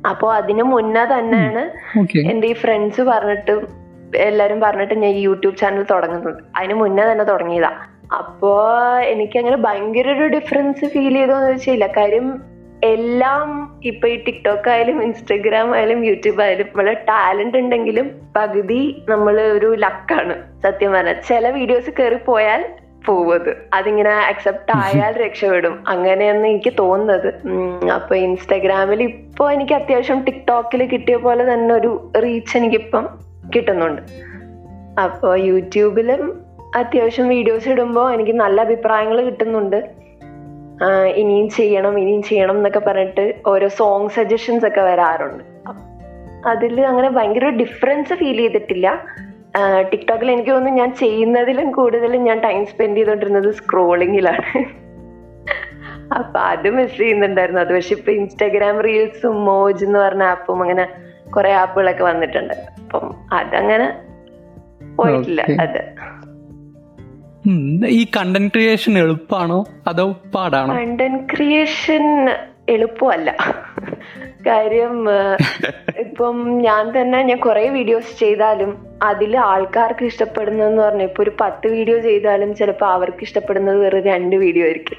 അപ്പോ 0.10 0.34
അതിനു 0.34 0.64
മുന്നേ 0.64 1.06
തന്നെയാണ് 1.06 1.64
എന്റെ 2.00 2.20
എന്റെ 2.20 2.48
ഈ 2.48 2.54
ഫ്രണ്ട്സ് 2.54 3.02
പറഞ്ഞിട്ട് 3.02 3.80
എല്ലാരും 4.18 4.60
പറഞ്ഞിട്ട് 4.60 4.94
ഞാൻ 4.94 5.12
ഈ 5.12 5.22
യൂട്യൂബ് 5.22 5.58
ചാനൽ 5.58 5.86
തുടങ്ങുന്നത്. 5.92 6.44
അതിന് 6.58 6.74
മുന്നേ 6.74 7.12
തന്നെ 7.12 7.24
തുടങ്ങിയതാ. 7.24 7.72
അപ്പോ 8.18 8.68
എനിക്ക് 9.00 9.40
അങ്ങനെ 9.40 9.58
ഭയങ്കര 9.58 10.12
ഒരു 10.12 10.28
ഡിഫറൻസ് 10.28 10.86
ഫീൽ 10.86 11.14
ചെയ്തോന്ന് 11.14 11.48
ചോദിച്ചില്ല 11.48 11.88
കാര്യം 11.88 12.42
എല്ലാം 12.84 13.80
ഇപ്പൊ 13.84 14.08
ഈ 14.08 14.24
ടിക്ടോക്ക് 14.24 14.70
ആയാലും 14.70 15.04
ഇൻസ്റ്റഗ്രാം 15.04 15.76
ആയാലും 15.76 16.06
യൂട്യൂബ് 16.06 16.42
ആയാലും 16.42 16.68
നമ്മളെ 16.68 16.94
ടാലന്റ് 16.94 17.58
ഉണ്ടെങ്കിലും 17.58 18.12
പകുതി 18.36 19.06
നമ്മൾ 19.10 19.42
ഒരു 19.42 19.76
ലക്കാണ് 19.76 20.62
സത്യം 20.62 20.92
പറഞ്ഞാൽ 20.92 21.22
ചില 21.28 21.50
വീഡിയോസ് 21.50 21.90
കയറി 21.90 22.16
പോയാൽ 22.16 22.66
പോവത്. 23.06 23.58
അതിങ്ങനെ 23.74 24.10
അക്സെപ്റ്റ് 24.10 24.78
ആയാൽ 24.78 25.26
രക്ഷപ്പെടും. 25.26 25.84
അങ്ങനെയെന്ന് 25.88 26.48
എനിക്ക് 26.48 26.74
തോന്നുന്നത്. 26.80 27.34
അപ്പൊ 27.92 28.16
ഇൻസ്റ്റാഗ്രാമിൽ 28.16 29.04
ഇപ്പൊ 29.04 29.52
എനിക്ക് 29.52 29.74
അത്യാവശ്യം 29.74 30.24
ടിക്ടോക്കിൽ 30.24 30.86
കിട്ടിയ 30.86 31.16
പോലെ 31.16 31.54
തന്നെ 31.54 31.76
ഒരു 31.76 32.12
റീച്ച് 32.24 32.58
എനിക്കിപ്പം 32.58 33.29
കിട്ടുന്നുണ്ട്. 33.56 34.02
അപ്പോൾ 35.02 35.40
യൂട്യൂബിലും 35.40 36.46
അത്യാവശ്യം 36.76 37.28
വീഡിയോസ് 37.30 37.70
ഇടുമ്പോൾ 37.70 38.14
എനിക്ക് 38.14 38.32
നല്ല 38.32 38.62
അഭിപ്രായങ്ങൾ 38.62 39.22
കിട്ടുന്നുണ്ട്. 39.22 40.00
ഇനിയും 41.16 41.50
ചെയ്യണം 41.50 42.00
ഇനിയും 42.00 42.22
ചെയ്യണം 42.24 42.56
എന്നൊക്കെ 42.58 42.80
പറഞ്ഞിട്ട് 42.80 43.34
ഓരോ 43.48 43.68
സോങ് 43.68 44.10
സജഷൻസ് 44.10 44.66
ഒക്കെ 44.66 44.82
വരാറുണ്ട്. 44.82 45.44
അതിൽ 46.48 46.82
അങ്ങനെ 46.82 47.10
ഭയങ്കര 47.10 47.50
ഡിഫറൻസ് 47.50 48.14
ഫീൽ 48.14 48.38
ചെയ്തിട്ടില്ല. 48.38 49.06
ടിക്ടോക്കിൽ 49.92 50.32
എനിക്ക് 50.32 50.50
തോന്നുന്നു 50.50 50.80
ഞാൻ 50.80 50.96
ചെയ്യുന്നതിലും 50.96 51.72
കൂടുതലും 51.72 52.24
ഞാൻ 52.24 52.40
ടൈം 52.40 52.66
സ്പെൻഡ് 52.66 52.98
ചെയ്തുകൊണ്ടിരുന്നത് 52.98 53.52
സ്ക്രോളിങ്ങിലാണ് 53.52 54.64
അപ്പൊ 56.18 56.40
അത് 56.40 56.70
മിസ് 56.70 56.98
ചെയ്യുന്നുണ്ടായിരുന്നു. 56.98 57.62
അത് 57.62 57.74
പക്ഷെ 57.74 57.96
ഇപ്പൊ 57.96 58.12
ഇൻസ്റ്റാഗ്രാം 58.12 58.82
റീൽസും 58.82 59.46
മോജ് 59.46 59.86
എന്ന് 59.86 60.00
പറഞ്ഞ 60.00 60.24
ആപ്പും 60.24 60.62
അങ്ങനെ 60.62 60.88
കുറെ 61.30 61.52
ആപ്പുകളൊക്കെ 61.54 62.04
വന്നിട്ടുണ്ട്. 62.04 62.54
അപ്പം 62.90 63.16
അതങ്ങനെ 63.34 63.94
പോയിട്ടില്ല. 64.96 65.46
അത്. 65.62 65.82
ഈ 67.88 68.08
കണ്ടന്റ് 68.18 68.52
ക്രിയേഷൻ 68.52 68.98
എളുപ്പമാണോ 68.98 69.66
അതോ 69.88 70.16
പാടാണോ? 70.36 70.76
കണ്ടന്റ് 70.76 71.34
ക്രിയേഷൻ 71.36 72.30
എളുപ്പമല്ല. 72.70 73.36
കാര്യം 74.48 75.10
ഇപ്പം 76.00 76.58
ഞാൻ 76.58 77.02
തന്നെ 77.02 77.24
ഞാൻ 77.24 77.38
കുറെ 77.38 77.70
വീഡിയോസ് 77.70 78.20
ചെയ്താലും 78.20 78.86
അതിൽ 79.04 79.38
ആൾക്കാർക്ക് 79.38 80.06
ഇഷ്ടപ്പെടുന്നതെന്ന് 80.06 80.82
പറഞ്ഞാൽ 80.82 81.06
ഇപ്പൊ 81.06 81.24
ഒരു 81.24 81.32
പത്ത് 81.42 81.68
വീഡിയോ 81.68 82.00
ചെയ്താലും 82.00 82.56
ചിലപ്പോൾ 82.56 82.86
അവർക്ക് 82.86 83.24
ഇഷ്ടപ്പെടുന്നത് 83.24 83.78
വെറും 83.78 84.02
രണ്ട് 84.02 84.36
വീഡിയോ 84.36 84.66
ആയിരിക്കും. 84.66 84.98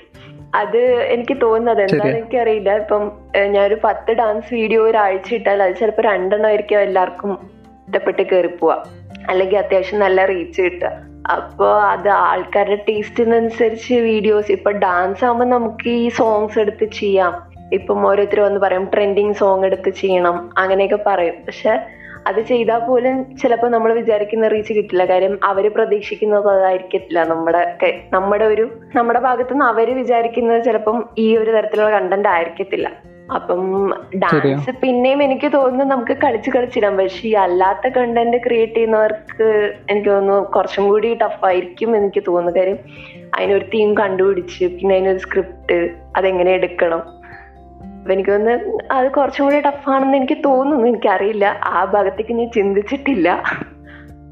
അത് 0.54 0.78
എനിക്ക് 0.86 1.40
തോന്നുന്നത്. 1.42 1.82
എന്താണെന്ന്. 1.82 2.18
എനിക്കറിയില്ല. 2.18 2.76
ഇപ്പം 2.76 3.12
ഞാനൊരു 3.46 3.78
പത്ത് 3.84 4.12
ഡാൻസ് 4.12 4.54
വീഡിയോ 4.54 4.82
ഒരാഴ്ച 4.82 5.34
ഇട്ടാൽ 5.34 5.62
അത് 5.62 5.76
ചിലപ്പോൾ 5.76 6.02
രണ്ടെണ്ണം 6.02 6.48
ആയിരിക്കും 6.48 6.78
എല്ലാവർക്കും 6.80 7.59
ഇഷ്ടപ്പെട്ട് 7.90 8.22
കയറി 8.22 8.46
പോവാ 8.46 8.82
അല്ലെങ്കിൽ 9.28 9.56
അത്യാവശ്യം 9.58 10.00
നല്ല 10.00 10.24
റീച്ച് 10.24 10.62
കിട്ടുക. 10.62 10.90
അപ്പോ 11.34 11.66
അത് 11.80 12.08
ആൾക്കാരുടെ 12.08 12.84
ടേസ്റ്റിനനുസരിച്ച് 12.88 13.94
വീഡിയോസ് 13.94 14.52
ഇപ്പൊ 14.52 14.70
ഡാൻസ് 14.70 15.24
ആകുമ്പോൾ 15.24 15.44
നമുക്ക് 15.44 15.88
ഈ 15.88 16.08
സോങ്സ് 16.08 16.58
എടുത്ത് 16.58 16.84
ചെയ്യാം. 16.84 17.32
ഇപ്പം 17.72 18.06
ഓരോരുത്തർ 18.06 18.40
വന്ന് 18.40 18.60
പറയും 18.60 18.84
ട്രെൻഡിങ് 18.94 19.34
സോങ് 19.34 19.64
എടുത്ത് 19.64 19.90
ചെയ്യണം. 19.90 20.50
അങ്ങനെയൊക്കെ 20.58 20.98
പറയും. 21.06 21.34
പക്ഷെ 21.46 21.80
അത് 22.26 22.40
ചെയ്താൽ 22.40 22.78
പോലും 22.78 23.36
ചിലപ്പോൾ 23.36 23.70
നമ്മൾ 23.70 23.92
വിചാരിക്കുന്ന 23.92 24.48
റീച്ച് 24.48 24.72
കിട്ടില്ല. 24.72 25.04
കാര്യം 25.04 25.40
അവർ 25.44 25.74
പ്രതീക്ഷിക്കുന്നത് 25.74 26.48
അതായിരിക്കത്തില്ല. 26.48 27.24
നമ്മുടെ 27.24 27.62
നമ്മുടെ 28.12 28.44
ഒരു 28.44 28.70
നമ്മുടെ 28.96 29.18
ഭാഗത്തുനിന്ന് 29.18 29.64
അവർ 29.64 29.96
വിചാരിക്കുന്നത് 29.96 30.64
ചിലപ്പം 30.64 31.08
ഈ 31.18 31.36
ഒരു 31.36 31.50
തരത്തിലുള്ള 31.50 31.90
കണ്ടന്റ് 31.90 32.28
ആയിരിക്കത്തില്ല. 32.28 32.90
അപ്പം 33.34 33.92
ഡാൻസ് 34.16 34.70
പിന്നെയും 34.70 35.22
എനിക്ക് 35.22 35.52
തോന്നുന്നു 35.52 35.94
നമുക്ക് 35.94 36.12
കളിച്ച് 36.12 36.50
കളിച്ചിടാം. 36.50 36.96
പക്ഷെ 36.96 37.28
ഈ 37.28 37.32
അല്ലാത്ത 37.32 37.88
കണ്ടന്റ് 37.88 38.36
ക്രിയേറ്റ് 38.36 38.74
ചെയ്യുന്നവർക്ക് 38.74 39.74
എനിക്ക് 39.90 40.08
തോന്നുന്നു 40.08 40.42
കുറച്ചും 40.42 40.84
കൂടി 40.84 41.14
ടഫ് 41.14 41.44
ആയിരിക്കും 41.44 41.96
എനിക്ക് 41.96 42.22
തോന്നുന്നു. 42.28 42.60
കാര്യം 42.60 42.78
അതിനൊരു 43.38 43.64
തീം 43.64 43.96
കണ്ടുപിടിച്ച് 43.96 44.64
പിന്നെ 44.64 44.94
അതിനൊരു 44.94 45.18
സ്ക്രിപ്റ്റ് 45.18 45.90
അതെങ്ങനെ 46.16 46.50
എടുക്കണം? 46.50 47.02
അപ്പൊ 48.00 48.12
എനിക്ക് 48.12 48.30
തോന്നുന്നു 48.30 48.78
അത് 48.92 49.10
കുറച്ചും 49.10 49.44
കൂടി 49.44 49.60
ടഫ് 49.60 49.90
ആണെന്ന് 49.90 50.16
എനിക്ക് 50.16 50.38
തോന്നുന്നു. 50.44 50.86
എനിക്കറിയില്ല. 50.86 51.60
ആ 51.64 51.84
ഭാഗത്തേക്ക് 51.84 52.32
ഞാൻ 52.32 52.50
ചിന്തിച്ചിട്ടില്ല. 52.50 53.42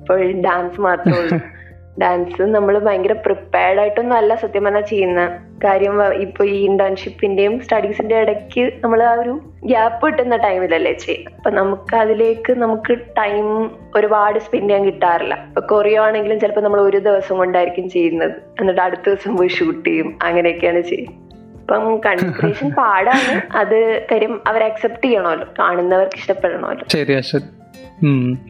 അപ്പോൾ 0.00 0.32
ഡാൻസ് 0.32 0.80
മാത്രമേ 0.80 1.18
ഉള്ളൂ. 1.18 1.38
ഡാൻസ് 1.98 2.42
നമ്മൾ 2.42 2.78
ഭയങ്കര 2.78 3.12
പ്രിപ്പയർഡ് 3.12 3.80
ആയിട്ടൊന്നും 3.80 4.16
അല്ല 4.16 4.34
സത്യം 4.34 4.64
പറഞ്ഞാൽ 4.64 4.80
ചെയ്യുന്ന 4.80 5.38
കാര്യം 5.64 6.12
ഇപ്പൊ 6.12 6.44
ഈ 6.44 6.64
ഇന്റേൺഷിപ്പിന്റെയും 6.64 7.60
സ്റ്റഡീസിന്റെ 7.60 8.16
ഇടയ്ക്ക് 8.16 8.72
നമ്മൾ 8.84 9.02
ആ 9.02 9.12
ഒരു 9.12 9.40
ഗ്യാപ്പ് 9.64 10.06
കിട്ടുന്ന 10.06 10.36
ടൈമിലല്ലേ 10.36 10.92
ചെയ്യുന്നത് 10.92 11.34
അപ്പൊ 11.34 11.50
നമുക്ക് 11.50 11.96
അതിലേക്ക് 11.96 12.52
നമുക്ക് 12.52 12.98
ടൈം 13.18 13.70
ഒരുപാട് 13.96 14.38
സ്പെൻഡ് 14.38 14.64
ചെയ്യാൻ 14.64 14.84
കിട്ടാറില്ല. 14.84 15.44
ഇപ്പൊ 15.48 15.60
കൊറിയോ 15.60 16.02
ആണെങ്കിലും 16.02 16.40
ചിലപ്പോൾ 16.40 16.60
നമ്മൾ 16.60 16.80
ഒരു 16.80 16.96
ദിവസം 16.96 17.36
കൊണ്ടായിരിക്കും 17.36 17.88
ചെയ്യുന്നത്. 17.88 18.30
എന്നിട്ട് 18.30 18.80
അടുത്ത 18.80 19.00
ദിവസം 19.06 19.36
പോയി 19.36 19.48
ഷൂട്ട് 19.48 19.88
ചെയ്യും. 19.88 20.18
അങ്ങനെയൊക്കെയാണ് 20.22 20.80
ചെയ്യുന്നത് 20.80 21.28
അപ്പം 21.60 21.98
കൺസിഡറേഷൻ 21.98 22.70
പാടാണ്. 22.70 23.56
അത് 23.56 24.06
കാര്യം 24.12 24.40
അവർ 24.46 24.64
അക്സെപ്റ്റ് 24.64 25.04
ചെയ്യണമല്ലോ. 25.04 25.46
കാണുന്നവർക്ക് 25.58 26.16
ഇഷ്ടപ്പെടണമല്ലോ. 26.16 26.84
ശരിയാ 26.88 27.20
ശരി. 27.20 27.42
ഉം. 27.42 27.57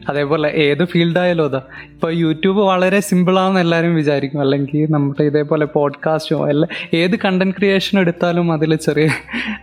അതേപോലെ 0.09 0.49
ഏത് 0.49 0.85
ഫീൽഡായാലും 0.85 1.45
അതാ. 1.45 1.61
ഇപ്പൊ 1.93 2.09
യൂട്യൂബ് 2.09 2.61
വളരെ 2.61 2.99
സിമ്പിൾ 2.99 3.39
ആണെന്ന് 3.39 3.59
എല്ലാവരും 3.59 3.95
വിചാരിക്കും. 3.95 4.41
അല്ലെങ്കിൽ 4.41 4.87
നമ്മുടെ 4.91 5.23
ഇതേപോലെ 5.23 5.65
പോഡ്കാസ്റ്റോ 5.65 6.47
അല്ല 6.47 6.67
ഏത് 6.93 7.15
കണ്ടന്റ് 7.25 7.55
ക്രിയേഷൻ 7.57 7.99
എടുത്താലും 7.99 8.51
അതിൽ 8.51 8.75
ചെറിയ 8.75 9.07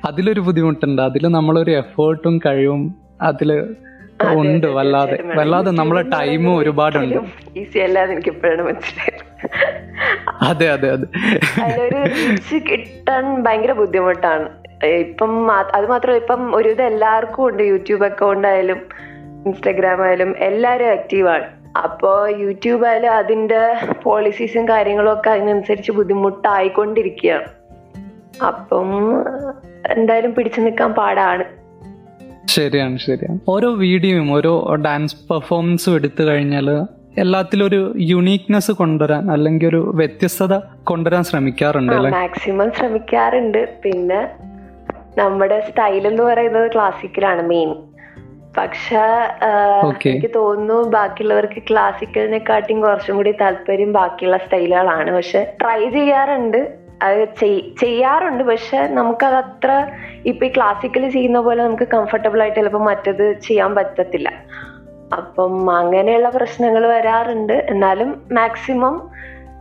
അതിലൊരു 0.04 0.40
ബുദ്ധിമുട്ടുണ്ട്. 0.40 1.02
അതിൽ 1.02 1.26
നമ്മളൊരു 1.28 1.70
എഫേർട്ടും 1.70 2.40
കഴിവും 2.46 2.94
അതിൽ 3.22 3.52
ഉണ്ട്. 4.24 4.66
വല്ലാതെ 4.66 5.18
വല്ലാതെ 5.22 5.70
നമ്മളെ 5.70 6.02
ടൈമും 6.02 6.56
ഒരുപാടുണ്ട്. 6.56 7.16
ഈസി 7.58 7.78
അല്ലാതെ 7.78 8.12
എനിക്ക് 8.12 8.28
ഇപ്പോഴാണ് 8.28 8.62
മനസ്സിലായത്. 8.62 9.24
അതെ 10.42 10.68
അതെ 10.68 10.90
അതെ. 10.92 11.06
അതിലൊരു 11.62 11.94
റീച്ച് 11.94 12.54
കിട്ടാൻ 12.72 13.42
ഭയങ്കര 13.42 13.72
ബുദ്ധിമുട്ടാണ്. 13.72 14.48
ഇപ്പം 14.84 15.52
അത് 15.52 15.86
മാത്രം 15.86 16.16
ഇപ്പം 16.16 16.56
ഒരുവിധം 16.56 16.86
എല്ലാവർക്കും 16.86 17.48
ഉണ്ട്. 17.48 17.62
യൂട്യൂബ് 17.62 18.04
അക്കൗണ്ട് 18.04 18.48
ആയാലും 18.48 18.80
ഇൻസ്റ്റഗ്രാം 19.46 20.02
ആയാലും 20.02 20.34
എല്ലാവരും 20.38 20.86
ആക്റ്റീവാണ് 20.86 21.44
അപ്പോൾ 21.84 22.36
യൂട്യൂബ് 22.38 22.86
ആയാലും 22.86 23.12
അതിന്റെ 23.12 23.74
പോളിസീസും 24.02 24.68
കാര്യങ്ങളും 24.68 25.12
ഒക്കെ 25.12 25.30
അതിനനുസരിച്ച് 25.30 25.92
ബുദ്ധിമുട്ടായിക്കൊണ്ടിരിക്കുകയാണ്. 25.92 27.46
അപ്പം 28.44 28.88
എന്തായാലും 29.96 30.34
പിടിച്ചു 30.34 30.60
നിൽക്കാൻ 30.60 30.92
പാടാണ്. 30.92 31.44
ശരിയാണ് 32.46 32.98
ശരിയാണ്. 32.98 33.38
ഓരോ 33.48 33.74
വീഡിയോയും 33.74 34.32
ഓരോ 34.32 34.74
ഡാൻസ് 34.84 35.16
പെർഫോമൻസും 35.16 35.94
എടുത്തു 35.94 36.22
കഴിഞ്ഞാൽ 36.22 36.70
എല്ലാത്തിലും 37.18 37.66
ഒരു 37.66 37.94
യുണീക്നെസ് 37.98 38.70
കൊണ്ടുവരാൻ 38.70 39.30
അല്ലെങ്കിൽ 39.30 39.68
ഒരു 39.68 39.92
വ്യത്യസ്തത 39.94 40.54
കൊണ്ടുവരാൻ 40.84 41.24
ശ്രമിക്കാറുണ്ട് 41.24 41.92
മാക്സിമം 41.92 42.72
ശ്രമിക്കാറുണ്ട്. 42.78 43.82
പിന്നെ 43.82 44.28
നമ്മുടെ 45.18 45.60
സ്റ്റൈൽ 45.60 46.06
എന്ന് 46.06 46.22
പറയുന്നത് 46.22 46.70
ക്ലാസിക്കലാണ് 46.74 47.42
മെയിൻ 47.42 47.74
പക്ഷെ 48.58 48.98
എനിക്ക് 50.10 50.30
തോന്നുന്നു 50.34 50.88
ബാക്കിയുള്ളവർക്ക് 50.88 51.62
ക്ലാസിക്കലിനെക്കാട്ടിയും 51.70 52.80
കുറച്ചും 52.80 53.16
കൂടി 53.16 53.32
താല്പര്യം 53.32 53.92
ബാക്കിയുള്ള 53.92 54.36
സ്റ്റൈലുകളാണ്. 54.36 55.10
പക്ഷെ 55.16 55.56
ട്രൈ 55.62 55.88
ചെയ്യാറുണ്ട്. 55.88 56.74
അത് 57.02 57.28
ചെയ്യാറുണ്ട്. 57.80 58.44
പക്ഷെ 58.44 58.78
നമുക്കത് 58.78 59.34
അത്ര 59.34 59.86
ഇപ്പൊ 60.26 60.46
ഈ 60.46 60.50
ക്ലാസിക്കൽ 60.56 61.08
ചെയ്യുന്ന 61.08 61.40
പോലെ 61.40 61.64
നമുക്ക് 61.64 61.88
കംഫർട്ടബിൾ 61.94 62.42
ആയിട്ട് 62.42 62.58
ചിലപ്പോൾ 62.58 62.82
മറ്റത് 62.82 63.40
ചെയ്യാൻ 63.40 63.74
പറ്റത്തില്ല. 63.74 64.32
അപ്പം 65.16 65.76
അങ്ങനെയുള്ള 65.76 66.28
പ്രശ്നങ്ങൾ 66.28 66.86
വരാറുണ്ട്. 66.86 67.52
എന്നാലും 67.52 68.22
മാക്സിമം 68.32 69.10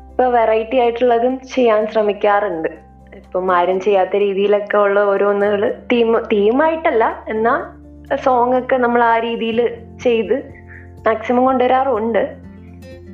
ഇപ്പൊ 0.09 0.23
വെറൈറ്റി 0.23 0.77
ആയിട്ടുള്ളതും 0.77 1.39
ചെയ്യാൻ 1.55 1.87
ശ്രമിക്കാറുണ്ട്. 1.87 2.69
ഇപ്പം 3.15 3.55
ആരും 3.55 3.79
ചെയ്യാത്ത 3.79 4.15
രീതിയിലൊക്കെ 4.15 4.77
ഉള്ള 4.77 4.99
ഓരോന്നുകൾ 4.99 5.79
തീം 5.91 6.21
തീമായിട്ടല്ല 6.33 7.23
എന്നാൽ 7.27 7.84
സോങ് 8.13 8.57
ഒക്കെ 8.57 8.75
നമ്മൾ 8.75 9.03
ആ 9.03 9.19
രീതിയിൽ 9.19 9.69
ചെയ്ത് 10.03 10.33
മാക്സിമം 11.07 11.43
കൊണ്ടുവരാറുണ്ട്. 11.43 12.35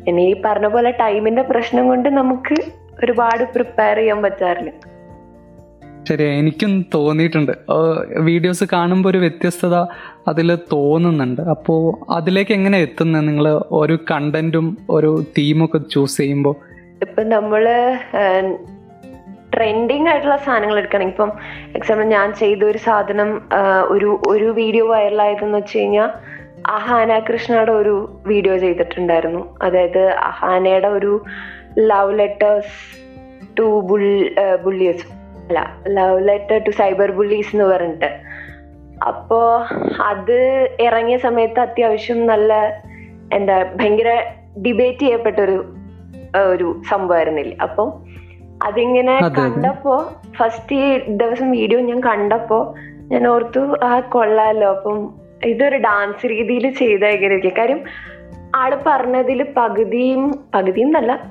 ഇനി 0.07 0.21
ഈ 0.21 0.41
പറഞ്ഞ 0.45 0.67
പോലെ 0.67 0.91
ടൈമിന്റെ 0.91 1.41
പ്രശ്നം 1.41 1.87
കൊണ്ട് 1.87 2.09
നമുക്ക് 2.09 2.55
ഒരുപാട് 3.03 3.43
പ്രിപ്പയർ 3.43 3.97
ചെയ്യാൻ 3.97 4.21
പറ്റാറില്ല. 4.21 4.71
ശരി 6.09 6.23
എനിക്കും 6.23 6.85
തോന്നിയിട്ടുണ്ട്. 6.93 7.51
വീഡിയോസ് 8.19 8.63
കാണുമ്പോൾ 8.63 9.09
ഒരു 9.09 9.17
വ്യത്യസ്തത 9.17 9.75
അതിൽ 10.27 10.55
തോന്നുന്നുണ്ട്. 10.55 11.41
അപ്പോൾ 11.41 12.11
അതിലേക്ക് 12.13 12.51
എങ്ങനെ 12.51 12.77
എത്തുന്നത് 12.77 13.27
നിങ്ങൾ 13.27 13.47
ഒരു 13.71 13.99
കണ്ടന്റും 14.11 14.77
ഒരു 14.89 15.23
തീമൊക്കെ 15.37 15.77
ചൂസ് 15.77 16.17
ചെയ്യുമ്പോൾ 16.17 16.55
ഇപ്പൊ 17.01 17.23
നമ്മൾ 17.23 17.63
ട്രെൻഡിങ് 19.53 20.07
ആയിട്ടുള്ള 20.09 20.37
സാധനങ്ങൾ 20.45 20.77
എടുക്കുകയാണെങ്കിൽ 20.77 21.15
ഇപ്പം 21.15 21.31
എക്സാമ്പിൾ 21.77 22.05
ഞാൻ 22.05 22.27
ചെയ്ത 22.33 22.61
ഒരു 22.63 22.79
സാധനം 22.87 23.29
ഒരു 23.93 24.09
ഒരു 24.27 24.47
വീഡിയോ 24.59 24.85
വൈറലായതെന്ന് 24.87 25.57
വെച്ച് 25.57 25.77
കഴിഞ്ഞാൽ 25.77 26.09
അഹാന 26.77 27.11
കൃഷ്ണയുടെ 27.19 27.71
ഒരു 27.71 27.95
വീഡിയോ 28.25 28.55
ചെയ്തിട്ടുണ്ടായിരുന്നു. 28.57 29.41
അതായത് 29.61 30.03
അഹാനയുടെ 30.29 30.87
ഒരു 30.87 31.13
love 31.89 32.13
letters 32.19 32.75
to 33.57 33.67
bull 33.89 34.05
bullies 34.63 35.05
അല്ല 35.47 35.61
love 35.87 36.19
letter 36.27 36.57
to 36.67 36.71
cyber 36.81 37.11
bullies 37.11 37.51
എന്ന് 37.55 37.67
പറഞ്ഞിട്ട്. 37.73 38.09
അപ്പോൾ 39.07 39.47
അത് 40.11 40.37
ഇറങ്ങിയ 40.79 41.17
സമയത്ത് 41.17 41.59
അത്യാവശ്യം 41.59 42.19
നല്ല 42.25 42.53
എന്താ 43.33 43.57
ഭയങ്കര 43.79 44.11
ഡിബേറ്റ് 44.65 44.99
ചെയ്യപ്പെട്ടൊരു 44.99 45.57
ഒരു 46.53 46.67
സംഭവമായിരുന്നില്ല? 46.89 47.53
അപ്പം 47.65 47.89
അതിങ്ങനെ 48.63 49.17
അതെ, 49.17 49.41
അതെ. 49.41 49.41
കണ്ടപ്പോ 49.41 50.11
ഫസ്റ്റ് 50.37 50.75
ഈ 50.75 50.97
ദിവസം 51.07 51.51
വീഡിയോ 51.51 51.79
ഞാൻ 51.79 51.99
കണ്ടപ്പോ 51.99 52.75
ഞാൻ 53.01 53.27
ഓർത്തു 53.27 53.77
ആ 53.83 53.99
കൊള്ളാലോ. 53.99 54.69
അപ്പം 54.69 55.13
ഇതൊരു 55.45 55.77
ഡാൻസ് 55.77 56.25
രീതിയിൽ 56.25 56.71
ചെയ്ത 56.71 57.03
എങ്ങനെയൊക്കെ 57.05 57.51
കാര്യം 57.57 57.83
ആൾ 58.55 58.83
പറഞ്ഞതിൽ 58.85 59.45
പകുതിയും 59.57 60.39
പകുതിയും 60.55 60.87
എന്നല്ല 60.87 61.23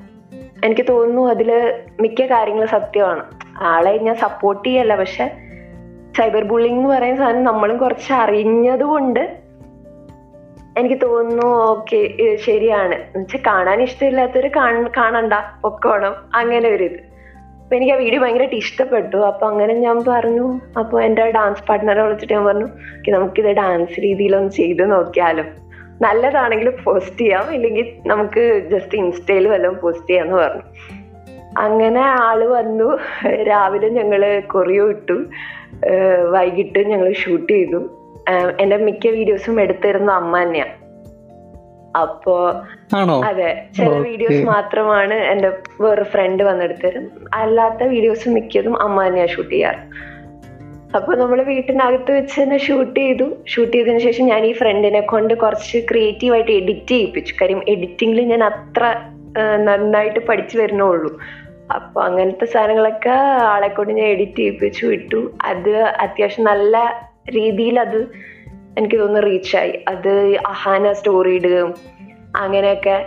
എനിക്ക് 0.65 0.85
തോന്നുന്നു 0.89 1.27
അതിൽ 1.27 1.79
മിക്ക 1.99 2.21
കാര്യങ്ങളും 2.21 2.69
സത്യമാണ്. 2.69 3.23
ആളെ 3.61 3.97
ഞാൻ 3.97 4.15
സപ്പോർട്ട് 4.15 4.69
ചെയ്യല്ല 4.69 4.95
പക്ഷെ 4.95 5.27
സൈബർ 6.17 6.43
ബുള്ളിങ് 6.43 6.77
എന്ന് 6.77 6.89
പറയുന്ന 6.89 7.19
സാധനം 7.19 7.43
നമ്മളും 7.43 7.77
കുറച്ച് 7.77 8.13
അറിഞ്ഞത് 8.13 8.83
കൊണ്ട് 8.83 9.37
എനിക്ക് 10.77 11.01
തോന്നുന്നു 11.01 11.47
ഓക്കെ 11.47 12.09
ശരിയാണ്. 12.35 12.95
എന്നുവെച്ചാൽ 12.95 13.39
കാണാൻ 13.47 13.81
ഇഷ്ടമില്ലാത്തൊരു 13.81 14.47
കാണണ്ട 14.97 15.33
ഒക്കെ 15.33 15.61
പൊക്കോണം. 15.61 16.15
അങ്ങനെ 16.33 16.69
ഒരു 16.69 16.83
ഇത്. 16.83 17.10
അപ്പൊ 17.71 17.77
എനിക്ക് 17.77 17.93
ആ 17.93 17.97
വീഡിയോ 17.97 18.21
ഭയങ്കരമായിട്ട് 18.21 18.55
ഇഷ്ടപ്പെട്ടു. 18.55 19.17
അപ്പൊ 19.17 19.47
അങ്ങനെ 19.47 19.73
ഞാൻ 19.73 20.03
പറഞ്ഞു 20.07 20.59
അപ്പൊ 20.79 21.01
എന്റെ 21.01 21.31
ഡാൻസ് 21.31 21.63
പാർട്ട്ണറെ 21.67 22.01
വിളിച്ചിട്ട് 22.01 22.33
ഞാൻ 22.33 22.45
പറഞ്ഞു 22.45 22.65
"Okay, 22.65 23.11
നമുക്കിത് 23.11 23.47
ഡാൻസ് 23.47 23.99
രീതിയിലൊന്ന് 23.99 24.51
ചെയ്ത് 24.51 24.91
നോക്കിയാലും. 24.91 25.45
നല്ലതാണെങ്കിൽ 26.01 26.69
പോസ്റ്റ് 26.83 27.17
ചെയ്യാം. 27.17 27.53
ഇല്ലെങ്കിൽ 27.53 27.93
നമുക്ക് 28.07 28.69
ജസ്റ്റ് 28.71 28.97
ഇൻസ്റ്റയിൽ 28.97 29.47
വല്ലതും 29.47 29.79
പോസ്റ്റ് 29.79 30.09
ചെയ്യാന്ന് 30.09 30.33
പറഞ്ഞു. 30.33 30.61
അങ്ങനെ 31.57 32.01
ആൾ 32.01 32.45
വന്നു. 32.45 32.99
രാവിലെ 33.43 33.89
ഞങ്ങൾ 33.89 34.39
കൊറിയോ 34.39 34.89
ഇട്ടു. 34.89 35.25
വൈകിട്ട് 36.31 36.79
ഞങ്ങൾ 36.79 37.13
ഷൂട്ട് 37.13 37.53
ചെയ്തു. 37.53 37.89
എന്റെ 38.59 38.77
മിക്ക 38.77 39.07
വീഡിയോസും 39.07 39.61
എടുത്തിരുന്ന 39.61 40.11
അമ്മ 40.11 40.43
തന്നെയാ. 40.43 40.65
അപ്പോ 41.95 42.63
അതെ 43.25 43.65
ചില 43.77 43.89
വീഡിയോസ് 43.89 44.45
മാത്രമാണ് 44.45 45.13
എന്റെ 45.13 45.51
വേറെ 45.81 46.03
ഫ്രണ്ട് 46.03 46.43
വന്നെടുത്തരും. 46.43 47.11
അല്ലാത്ത 47.33 47.83
വീഡിയോസ് 47.83 48.29
മിക്കതും 48.29 48.81
അമ്മ 48.81 49.07
തന്നെയാ 49.07 49.25
ഷൂട്ട് 49.25 49.51
ചെയ്യാറ്. 49.51 50.11
അപ്പൊ 50.95 51.15
നമ്മൾ 51.15 51.43
വീട്ടിനകത്ത് 51.43 52.11
വെച്ച് 52.11 52.41
തന്നെ 52.41 52.57
ഷൂട്ട് 52.57 52.99
ചെയ്തു. 52.99 53.37
ഷൂട്ട് 53.47 53.77
ചെയ്തതിനു 53.77 53.99
ശേഷം 53.99 54.25
ഞാൻ 54.25 54.45
ഈ 54.45 54.53
ഫ്രണ്ടിനെ 54.53 55.01
കൊണ്ട് 55.01 55.33
കുറച്ച് 55.33 55.77
ക്രിയേറ്റീവ് 55.77 56.33
ആയിട്ട് 56.33 56.51
എഡിറ്റ് 56.51 56.87
ചെയ്യിപ്പിച്ചു. 56.87 57.33
കാര്യം 57.41 57.61
എഡിറ്റിംഗിൽ 57.67 58.21
ഞാൻ 58.21 58.43
അത്ര 58.43 58.95
നന്നായിട്ട് 59.55 60.19
പഠിച്ചു 60.19 60.57
വരുന്നുള്ളൂ. 60.57 61.19
അപ്പൊ 61.75 62.01
അങ്ങനത്തെ 62.01 62.45
സാധനങ്ങളൊക്കെ 62.45 63.09
ആളെ 63.43 63.67
കൊണ്ട് 63.67 63.93
ഞാൻ 63.93 64.07
എഡിറ്റ് 64.07 64.35
ചെയ്യിപ്പിച്ചു 64.35 64.85
വിട്ടു 64.85 65.31
അത് 65.45 65.77
അത്യാവശ്യം 65.77 66.45
നല്ല 66.45 66.77
രീതിയിൽ 67.29 67.79
അത് 67.79 68.11
എനിക്ക് 68.77 68.97
തോന്നുന്നു 68.99 69.27
റീച്ചായി. 69.27 69.73
അത് 69.87 70.35
അഹാന 70.47 70.91
സ്റ്റോറി 70.91 71.31
ഇടുകയും 71.35 71.73
അങ്ങനെയൊക്കെ 72.35 73.05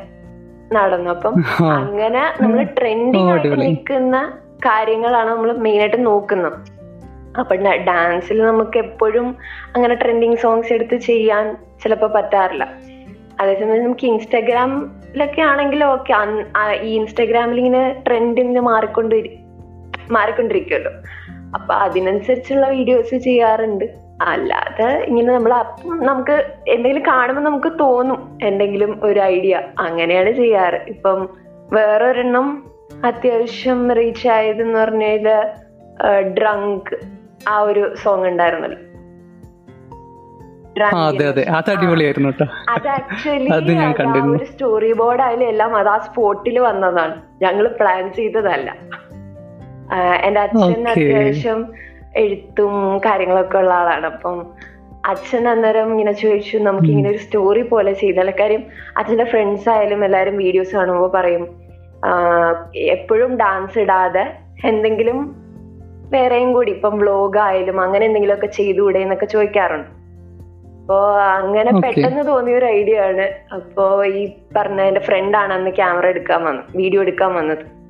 നടന്നു 0.72 1.10
അപ്പം 1.10 1.34
അങ്ങനെ 1.64 2.42
നമ്മൾ 2.42 2.62
ട്രെൻഡിങ് 2.78 3.30
ആയിട്ട് 3.30 3.60
നിൽക്കുന്ന 3.60 4.38
കാര്യങ്ങളാണ് 4.58 5.30
നമ്മൾ 5.30 5.52
മെയിൻ 5.52 5.80
ആയിട്ട് 5.80 6.06
നോക്കുന്നത്. 6.06 6.58
അപ്പൊ 7.38 7.56
ഡാൻസിൽ 7.56 8.42
നമുക്ക് 8.42 8.78
എപ്പോഴും 8.78 9.36
അങ്ങനെ 9.76 9.94
ട്രെൻഡിങ് 9.94 10.36
സോങ്സ് 10.36 10.72
എടുത്ത് 10.72 10.96
ചെയ്യാൻ 10.96 11.56
ചിലപ്പോൾ 11.82 12.10
പറ്റാറില്ല. 12.12 12.64
അതേസമയം 13.40 13.82
നമുക്ക് 13.84 14.06
ഇൻസ്റ്റാഗ്രാമിലൊക്കെ 14.06 15.42
ആണെങ്കിൽ 15.42 15.84
ഓക്കെ. 15.84 16.14
ഈ 16.82 16.94
ഇൻസ്റ്റാഗ്രാമിൽ 16.94 17.58
ഇങ്ങനെ 17.58 18.02
ട്രെൻഡ് 18.06 18.40
ഇങ്ങനെ 18.40 18.60
മാറിക്കൊണ്ട് 18.60 19.16
മാറിക്കൊണ്ടിരിക്കുമല്ലോ 20.10 20.90
അപ്പൊ 21.54 21.74
അതിനനുസരിച്ചുള്ള 21.74 22.68
വീഡിയോസ് 22.68 23.14
ചെയ്യാറുണ്ട്. 23.14 24.03
അല്ലാതെ 24.22 25.04
ഇങ്ങനെ 25.04 25.34
നമ്മൾ 25.34 25.52
നമുക്ക് 26.04 26.54
എന്തെങ്കിലും 26.68 27.06
കാണുമ്പോൾ 27.06 27.42
നമുക്ക് 27.42 27.72
തോന്നും 27.80 28.38
എന്തെങ്കിലും 28.42 29.00
ഒരു 29.02 29.20
ഐഡിയ. 29.20 29.62
അങ്ങനെയാണ് 29.78 30.32
ചെയ്യാറ്. 30.32 30.74
ഇപ്പം 30.74 31.28
വേറൊരെണ്ണം 31.72 32.70
അത്യാവശ്യം 33.04 33.92
റീച്ച് 33.92 34.28
ആയതെന്ന് 34.28 34.78
പറഞ്ഞാൽ 34.78 35.28
ഡ്രങ്ക് 36.38 36.98
ആ 37.48 37.58
ഒരു 37.58 37.94
സോങ് 37.94 38.26
ഉണ്ടായിരുന്നല്ലോ. 38.26 38.78
അതെ 40.96 41.28
അതെ. 41.28 41.42
അത് 41.42 41.70
അടിപൊളിയായിരുന്നു 41.70 42.28
കേട്ടോ. 42.28 42.72
അത് 42.72 42.88
ആക്ച്വലി 42.88 43.48
അത് 43.48 43.72
ഞാൻ 43.72 43.92
കണ്ടിരുന്നു. 43.92 44.36
ഒരു 44.36 44.44
സ്റ്റോറി 44.44 44.92
ബോർഡ് 44.92 45.22
ആയാലും 45.22 45.48
എല്ലാം 45.48 45.76
അത് 45.76 45.88
ആ 45.88 45.98
സ്പോട്ടിൽ 45.98 46.58
വന്നതാണ്. 46.58 47.22
ഞങ്ങൾ 47.42 47.68
പ്ലാൻ 47.68 48.12
ചെയ്തതല്ല. 48.12 48.76
എന്റെ 50.22 50.40
അച്ഛൻ 50.40 50.88
അത്യാവശ്യം 50.88 51.72
എഴുത്തും 52.16 52.98
കാര്യങ്ങളൊക്കെ 52.98 53.58
ഉള്ള 53.58 53.74
ആളാണ്. 53.74 54.06
അപ്പം 54.06 54.46
അച്ഛൻ 55.06 55.48
അന്നേരം 55.48 55.90
ഇങ്ങനെ 55.92 56.12
ചോദിച്ചു 56.12 56.58
നമുക്ക് 56.58 56.86
ഇങ്ങനെ 56.86 57.10
ഒരു 57.10 57.18
സ്റ്റോറി 57.18 57.62
പോലെ 57.62 57.92
ചെയ്താൽ 57.92 58.30
കാര്യം 58.30 58.62
അച്ഛന്റെ 58.96 59.24
ഫ്രണ്ട്സ് 59.24 59.68
ആയാലും 59.68 60.04
എല്ലാവരും 60.04 60.36
വീഡിയോസ് 60.36 60.76
കാണുമ്പോൾ 60.76 61.10
പറയും 61.14 61.44
എപ്പോഴും 62.74 63.36
ഡാൻസ് 63.36 63.78
ഇടാതെ 63.78 64.24
എന്തെങ്കിലും 64.64 65.18
വേറെയും 66.10 66.52
കൂടി 66.52 66.70
ഇപ്പം 66.72 66.98
വ്ലോഗ് 66.98 67.38
ആയാലും 67.38 67.80
അങ്ങനെ 67.80 68.06
എന്തെങ്കിലുമൊക്കെ 68.06 68.46
ചെയ്തുകൂടെ 68.46 68.98
എന്നൊക്കെ 68.98 69.26
ചോദിക്കാറുണ്ട്. 69.26 69.90
അപ്പോ 70.80 70.98
അങ്ങനെ 71.18 71.70
പെട്ടെന്ന് 71.72 72.26
തോന്നിയ 72.26 72.54
ഒരു 72.54 72.66
ഐഡിയ 72.66 73.00
ആണ്. 73.00 73.26
അപ്പോ 73.54 74.04
ഈ 74.04 74.32
പറഞ്ഞ 74.56 74.80
എന്റെ 74.80 75.00
ഫ്രണ്ടാണ് 75.00 75.52
അന്ന് 75.52 75.70
ക്യാമറ 75.70 76.06
എടുക്കാൻ 76.06 76.44
വന്നത് 76.44 76.76
വീഡിയോ 76.76 77.02
എടുക്കാൻ 77.02 77.34
വന്നത്. 77.34 77.83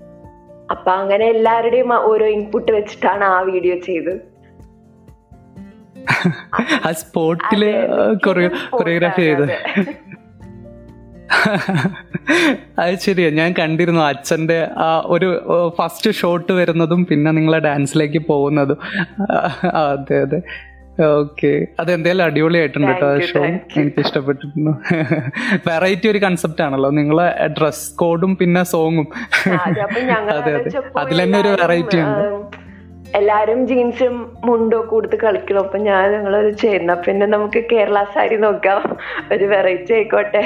അപ്പൊ 0.71 0.93
അങ്ങനെ 0.93 1.27
എല്ലാവരുടെയും 1.27 1.95
ഓരോ 1.95 2.27
ഇൻപുട്ട് 2.27 2.73
വെച്ചിട്ടാണ് 2.73 3.25
ആ 3.25 3.41
വീഡിയോ 3.41 3.79
ചെയ്തത്. 3.79 4.35
ആ 6.89 6.93
സ്പോട്ടിൽ 6.93 7.87
കൊറിയോഗ്രാഫി 8.27 9.07
spot 9.07 9.21
ചെയ്ത് 9.21 9.43
അത്. 9.43 9.51
ശരിയാ 12.99 13.31
ഞാൻ 13.31 13.55
കണ്ടിരുന്നു 13.59 14.01
അച്ഛന്റെ 14.01 14.69
ആ 14.77 15.03
ഒരു 15.07 15.43
ഫസ്റ്റ് 15.79 16.11
ഷോട്ട് 16.11 16.53
വരുന്നതും 16.53 17.07
പിന്നെ 17.07 17.31
നിങ്ങളെ 17.31 17.59
ഡാൻസിലേക്ക് 17.59 18.19
പോകുന്നതും. 18.19 18.77
അതെ 19.63 20.21
അതെ. 20.21 20.43
ഓക്കെ. 21.01 21.67
അതെന്തായാലും 21.81 22.25
അടിപൊളിയായിട്ടുണ്ട് 22.25 22.89
കേട്ടോ 22.89 23.07
ആ 23.07 23.19
ഷോ. 23.31 23.41
എനിക്ക് 23.81 24.01
ഇഷ്ടപ്പെട്ടിരുന്നു 24.01 24.73
വെറൈറ്റി 25.69 26.09
ഒരു 26.09 26.19
കൺസെപ്റ്റ് 26.19 26.63
ആണല്ലോ. 26.63 26.91
നിങ്ങളെ 26.91 27.49
ഡ്രസ് 27.59 27.97
കോഡും 27.97 28.37
പിന്നെ 28.37 28.63
സോങ്ങും 28.63 29.09
അതെ, 29.65 29.81
അതെ 29.83 30.53
അതെ. 30.59 30.71
അതിൽ 31.03 31.23
തന്നെ 31.23 31.39
ഒരു 31.41 31.49
വെറൈറ്റി 31.49 31.99
ഉണ്ട്. 31.99 32.23
എല്ലാരും 33.15 33.67
ജീൻസും 33.67 34.15
മുണ്ടും 34.45 34.87
കൊടുത്ത് 34.87 35.17
കളിക്കണം. 35.17 35.61
അപ്പൊ 35.61 35.79
ഞാൻ 35.79 36.13
ഞങ്ങളത് 36.13 36.51
ചെയ്യുന്ന 36.51 36.95
പിന്നെ 36.95 37.27
നമുക്ക് 37.27 37.61
കേരള 37.73 38.05
സാരി 38.15 38.37
നോക്കാം. 38.37 38.99
ഒരു 39.33 39.45
വെറൈറ്റി 39.45 39.93
ആയിക്കോട്ടെ. 39.93 40.43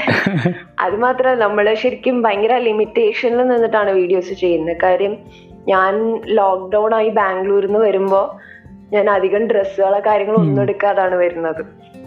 അത് 0.81 0.97
മാത്രമല്ല 0.97 1.41
നമ്മൾ 1.45 1.75
ശരിക്കും 1.75 2.23
ഭയങ്കര 2.23 2.57
ലിമിറ്റേഷനിൽ 2.59 3.49
നിന്നിട്ടാണ് 3.49 3.91
വീഡിയോസ് 3.91 4.33
ചെയ്യുന്നത്. 4.33 4.77
കാര്യം 4.83 5.17
ഞാൻ 5.69 5.95
ലോക്ക്ഡൌൺ 6.27 6.95
ആയി 6.95 7.09
ബാംഗ്ലൂരിൽ 7.09 7.67
നിന്ന് 7.67 7.79
വരുമ്പോ 7.79 8.39
ഞാൻ 8.93 9.11
അധികം 9.11 9.47
ഡ്രസ്സുകളോ 9.47 10.01
കാര്യങ്ങളോ 10.01 10.39
ഒന്നും 10.39 10.63
എടുക്കാതാണ് 10.63 11.15
വരുന്നത്. 11.15 11.65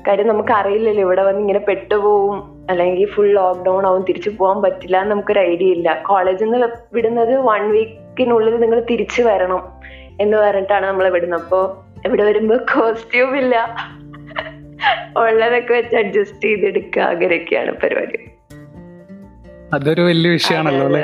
കാര്യം 0.08 0.28
നമുക്ക് 0.28 0.54
അറിയില്ലല്ലോ 0.54 1.04
ഇവിടെ 1.04 1.24
വന്ന് 1.24 1.40
ഇങ്ങനെ 1.40 1.60
പെട്ടുപോകും 1.60 2.68
അല്ലെങ്കിൽ 2.70 3.06
ഫുൾ 3.06 3.32
ലോക്ക്ഡൗൺ 3.32 3.86
ആവും 3.86 4.06
തിരിച്ചു 4.10 4.30
പോകാൻ 4.30 4.62
പറ്റില്ല 4.62 4.98
എന്ന് 4.98 5.12
നമുക്കൊരു 5.12 5.40
ഐഡിയ 5.40 5.72
ഇല്ല. 5.72 6.04
കോളേജിൽ 6.06 6.46
നിന്ന് 6.46 6.68
വിടുന്നത് 6.94 7.38
വൺ 7.38 7.72
വീക്കിനുള്ളിൽ 7.72 8.56
നിങ്ങൾ 8.56 8.80
തിരിച്ചു 8.92 9.22
വരണം 9.22 9.70
എന്ന് 10.22 10.38
പറഞ്ഞിട്ടാണ് 10.38 10.86
നമ്മൾ 10.86 11.10
വിടുന്നത്. 11.10 11.42
അപ്പോ 11.42 11.86
ഇവിടെ 12.06 12.24
വരുമ്പോ 12.24 12.58
കോസ്റ്റ്യൂം 12.58 13.38
ഇല്ല. 13.38 13.76
ഉള്ളതൊക്കെ 15.18 15.74
വെച്ച് 15.74 15.96
അഡ്ജസ്റ്റ് 15.96 16.46
ചെയ്തെടുക്കുക 16.46 17.02
അങ്ങനെയൊക്കെയാണ് 17.02 17.72
പരിപാടി. 17.72 18.20
അതൊരു 19.74 20.02
വലിയ 20.02 20.32
വിഷയമാണല്ലോ 20.32 21.02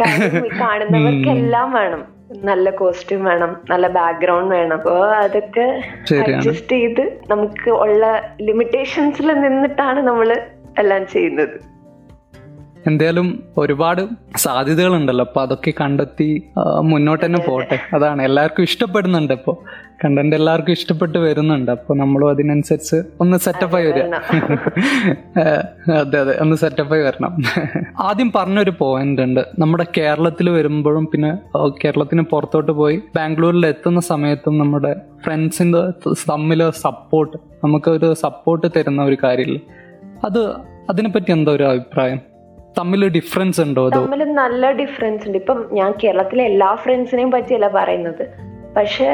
കാണുന്നവർക്ക് 0.00 0.46
എല്ലാം 0.46 0.60
കാണുന്നവർക്കെല്ലാം 0.60 1.72
വേണം. 1.72 2.15
നല്ല 2.30 2.70
കോസ്റ്റ്യൂം 2.70 3.24
വേണം 3.24 3.62
നല്ല 3.70 3.86
ബാക്ക്ഗ്രൗണ്ട് 3.86 4.54
വേണം 4.54 4.76
അപ്പോ 4.76 5.04
അതൊക്കെ. 5.06 5.66
അഡ്ജസ്റ്റ് 6.22 6.68
ചെയ്ത് 6.68 7.18
നമുക്ക് 7.30 7.70
ഉള്ള 7.70 8.34
ലിമിറ്റേഷൻസിൽ 8.40 9.32
നിന്നിട്ടാണ് 9.40 10.00
നമ്മൾ 10.00 10.46
എല്ലാം 10.78 11.06
ചെയ്യുന്നത് 11.06 11.75
എന്തായാലും 12.86 13.42
ഒരുപാട് 13.58 14.08
സാധ്യതകളുണ്ടല്ലോ. 14.36 15.24
അപ്പൊ 15.24 15.42
അതൊക്കെ 15.42 15.72
കണ്ടെത്തി 15.80 16.42
മുന്നോട്ട് 16.80 17.24
തന്നെ 17.24 17.40
പോട്ടെ. 17.40 17.78
അതാണ്. 17.94 18.22
എല്ലാവർക്കും 18.22 18.62
ഇഷ്ടപ്പെടുന്നുണ്ട് 18.62 19.32
ഇപ്പൊ. 19.32 19.56
കണ്ടന്റ് 20.04 20.36
എല്ലാവർക്കും 20.36 20.72
ഇഷ്ടപ്പെട്ട് 20.72 21.18
വരുന്നുണ്ട്. 21.18 21.70
അപ്പൊ 21.70 21.94
നമ്മളും 21.94 22.30
അതിനനുസരിച്ച് 22.30 23.02
ഒന്ന് 23.20 23.36
സെറ്റപ്പായി 23.36 23.86
വരിക. 23.86 24.02
അതെ 25.90 26.20
അതെ. 26.20 26.40
ഒന്ന് 26.40 26.56
സെറ്റപ്പായി 26.56 27.02
വരണം. 27.02 27.36
ആദ്യം 28.00 28.32
പറഞ്ഞൊരു 28.34 28.72
പോയിന്റ് 28.78 29.22
ഉണ്ട്. 29.22 29.46
നമ്മുടെ 29.58 29.86
കേരളത്തിൽ 29.96 30.50
വരുമ്പോഴും 30.50 31.06
പിന്നെ 31.06 31.38
കേരളത്തിന് 31.84 32.22
പുറത്തോട്ട് 32.22 32.72
പോയി 32.72 33.00
ബാംഗ്ലൂരിൽ 33.16 33.66
എത്തുന്ന 33.66 34.00
സമയത്തും 34.00 34.58
നമ്മുടെ 34.58 34.96
ഫ്രണ്ട്സിന്റെ 35.24 35.90
തമ്മിൽ 36.30 36.70
സപ്പോർട്ട് 36.70 37.36
നമുക്ക് 37.64 37.90
ഒരു 37.90 38.14
സപ്പോർട്ട് 38.14 38.66
തരുന്ന 38.76 39.02
ഒരു 39.02 39.16
കാര്യമില്ല? 39.22 39.60
അത് 40.24 40.54
അതിനെപ്പറ്റി 40.90 41.32
എന്താ 41.32 41.52
ഒരു 41.52 41.64
അഭിപ്രായം? 41.64 42.35
തമ്മിൽ 42.78 43.08
ഡിഫറൻസ് 43.08 43.60
ഉണ്ടോ 43.60 43.86
അതോ? 43.86 44.00
തമ്മിൽ 44.00 44.24
നല്ല 44.24 44.70
ഡിഫറൻസ് 44.70 45.26
ഉണ്ട്. 45.26 45.38
ഇപ്പം 45.38 45.68
ഞാൻ 45.72 45.94
കേരളത്തിലെ 46.04 46.44
എല്ലാ 46.44 46.74
ഫ്രണ്ട്സിനെയും 46.74 47.30
പറ്റിയല്ല 47.30 47.68
പറയുന്നത്. 47.68 48.24
പക്ഷെ 48.76 49.10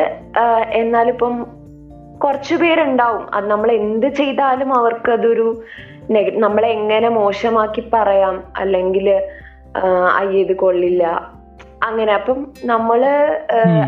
എന്നാലിപ്പം 0.72 1.46
കുറച്ചു 2.25 2.55
പേരുണ്ടാവും. 2.55 3.35
അത് 3.35 3.46
നമ്മൾ 3.51 3.72
എന്ത് 3.72 4.07
ചെയ്താലും 4.07 4.75
അവർക്ക് 4.75 5.11
അതൊരു 5.12 5.62
നമ്മളെ 6.31 6.68
എങ്ങനെ 6.68 7.09
മോശമാക്കി 7.09 7.83
പറയാം 7.92 8.42
അല്ലെങ്കിൽ 8.57 9.11
അയ്യ 10.16 10.38
ഇത് 10.38 10.57
കൊള്ളില്ല. 10.57 11.05
അങ്ങനെ. 11.83 12.12
അപ്പം 12.14 12.46
നമ്മൾ 12.64 13.05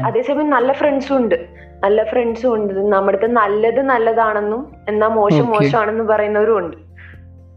അതേസമയം 0.07 0.51
നല്ല 0.51 0.73
ഫ്രണ്ട്സും 0.73 1.17
ഉണ്ട്. 1.17 1.35
നല്ല 1.83 2.05
ഫ്രണ്ട്സും 2.05 2.55
ഉണ്ട്. 2.55 2.75
നമ്മുടെ 2.93 3.27
നല്ലത് 3.27 3.83
നല്ലതാണെന്നും 3.83 4.73
എന്നാ 4.89 5.09
മോശം. 5.09 5.47
മോശമാണെന്നും 5.47 6.07
പറയുന്നവരും 6.07 6.59
ഉണ്ട്. 6.59 6.77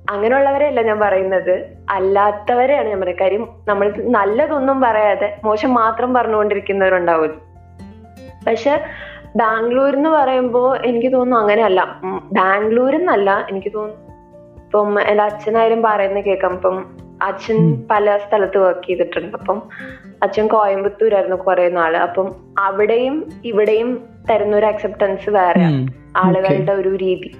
അങ്ങനെയുള്ളവരെയല്ല 0.10 0.82
ഞാൻ 0.82 1.00
പറയുന്നത്. 1.00 1.68
അല്ലാത്തവരെയാണ് 1.90 2.88
ഞാൻ 2.90 3.00
പറയുന്നത്. 3.00 3.22
കാര്യം 3.22 3.50
നമ്മൾ 3.68 3.94
നല്ലതൊന്നും 3.98 4.82
പറയാതെ 4.82 5.38
മോശം 5.44 5.74
മാത്രം 5.74 6.14
പറഞ്ഞുകൊണ്ടിരിക്കുന്നവരുണ്ടാവും. 6.14 7.42
പക്ഷെ 8.48 8.82
ബാംഗ്ലൂർ 9.36 9.96
എന്ന് 9.96 10.10
പറയുമ്പോൾ 10.10 10.78
എനിക്ക് 10.78 11.12
തോന്നുന്നു 11.14 11.42
അങ്ങനെയല്ല. 11.42 12.00
ബാംഗ്ലൂർ 12.32 12.96
എന്നല്ല 12.96 13.48
എനിക്ക് 13.50 13.74
തോന്നുന്നു. 13.74 14.08
ഇപ്പം 14.64 15.02
എന്റെ 15.02 15.24
അച്ഛനായാലും 15.24 15.82
പറയുന്നത് 15.82 16.26
കേൾക്കാം. 16.26 16.54
ഇപ്പം 16.54 16.86
അച്ഛൻ 17.22 17.84
പല 17.92 18.18
സ്ഥലത്ത് 18.18 18.58
വർക്ക് 18.58 18.88
ചെയ്തിട്ടുണ്ട്. 18.88 19.38
അപ്പം 19.38 19.62
അച്ഛൻ 20.24 20.48
കോയമ്പത്തൂരായിരുന്നു 20.48 21.36
കുറെ 21.36 21.70
നാൾ 21.70 21.98
അപ്പം 21.98 22.36
അവിടെയും 22.60 23.32
ഇവിടെയും 23.46 24.10
തരുന്ന 24.32 24.56
ഒരു 24.56 24.66
അക്സെപ്റ്റൻസ് 24.66 25.30
വേറെ 25.30 25.62
ആളുകളുടെ 26.18 26.74
ഒരു 26.74 26.96
രീതി. 26.96 27.36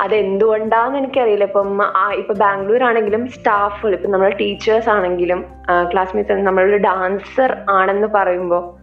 അതെന്തുകൊണ്ടാന്ന് 0.00 0.98
എനിക്കറിയില്ല. 0.98 1.44
ഇപ്പം 1.44 1.82
ഇപ്പൊ 2.14 2.34
ബാംഗ്ലൂർ 2.34 2.82
ആണെങ്കിലും 2.84 3.28
സ്റ്റാഫുകൾ 3.28 3.94
ഇപ്പൊ 3.94 4.08
നമ്മുടെ 4.08 4.36
ടീച്ചേഴ്സ് 4.36 4.88
ആണെങ്കിലും 4.88 5.44
ക്ലാസ്മേറ്റ്സ് 5.92 6.32
നമ്മളൊരു 6.32 6.76
ഡാൻസർ 6.76 7.56
ആണെന്ന് 7.70 8.08
പറയുമ്പോ 8.08 8.78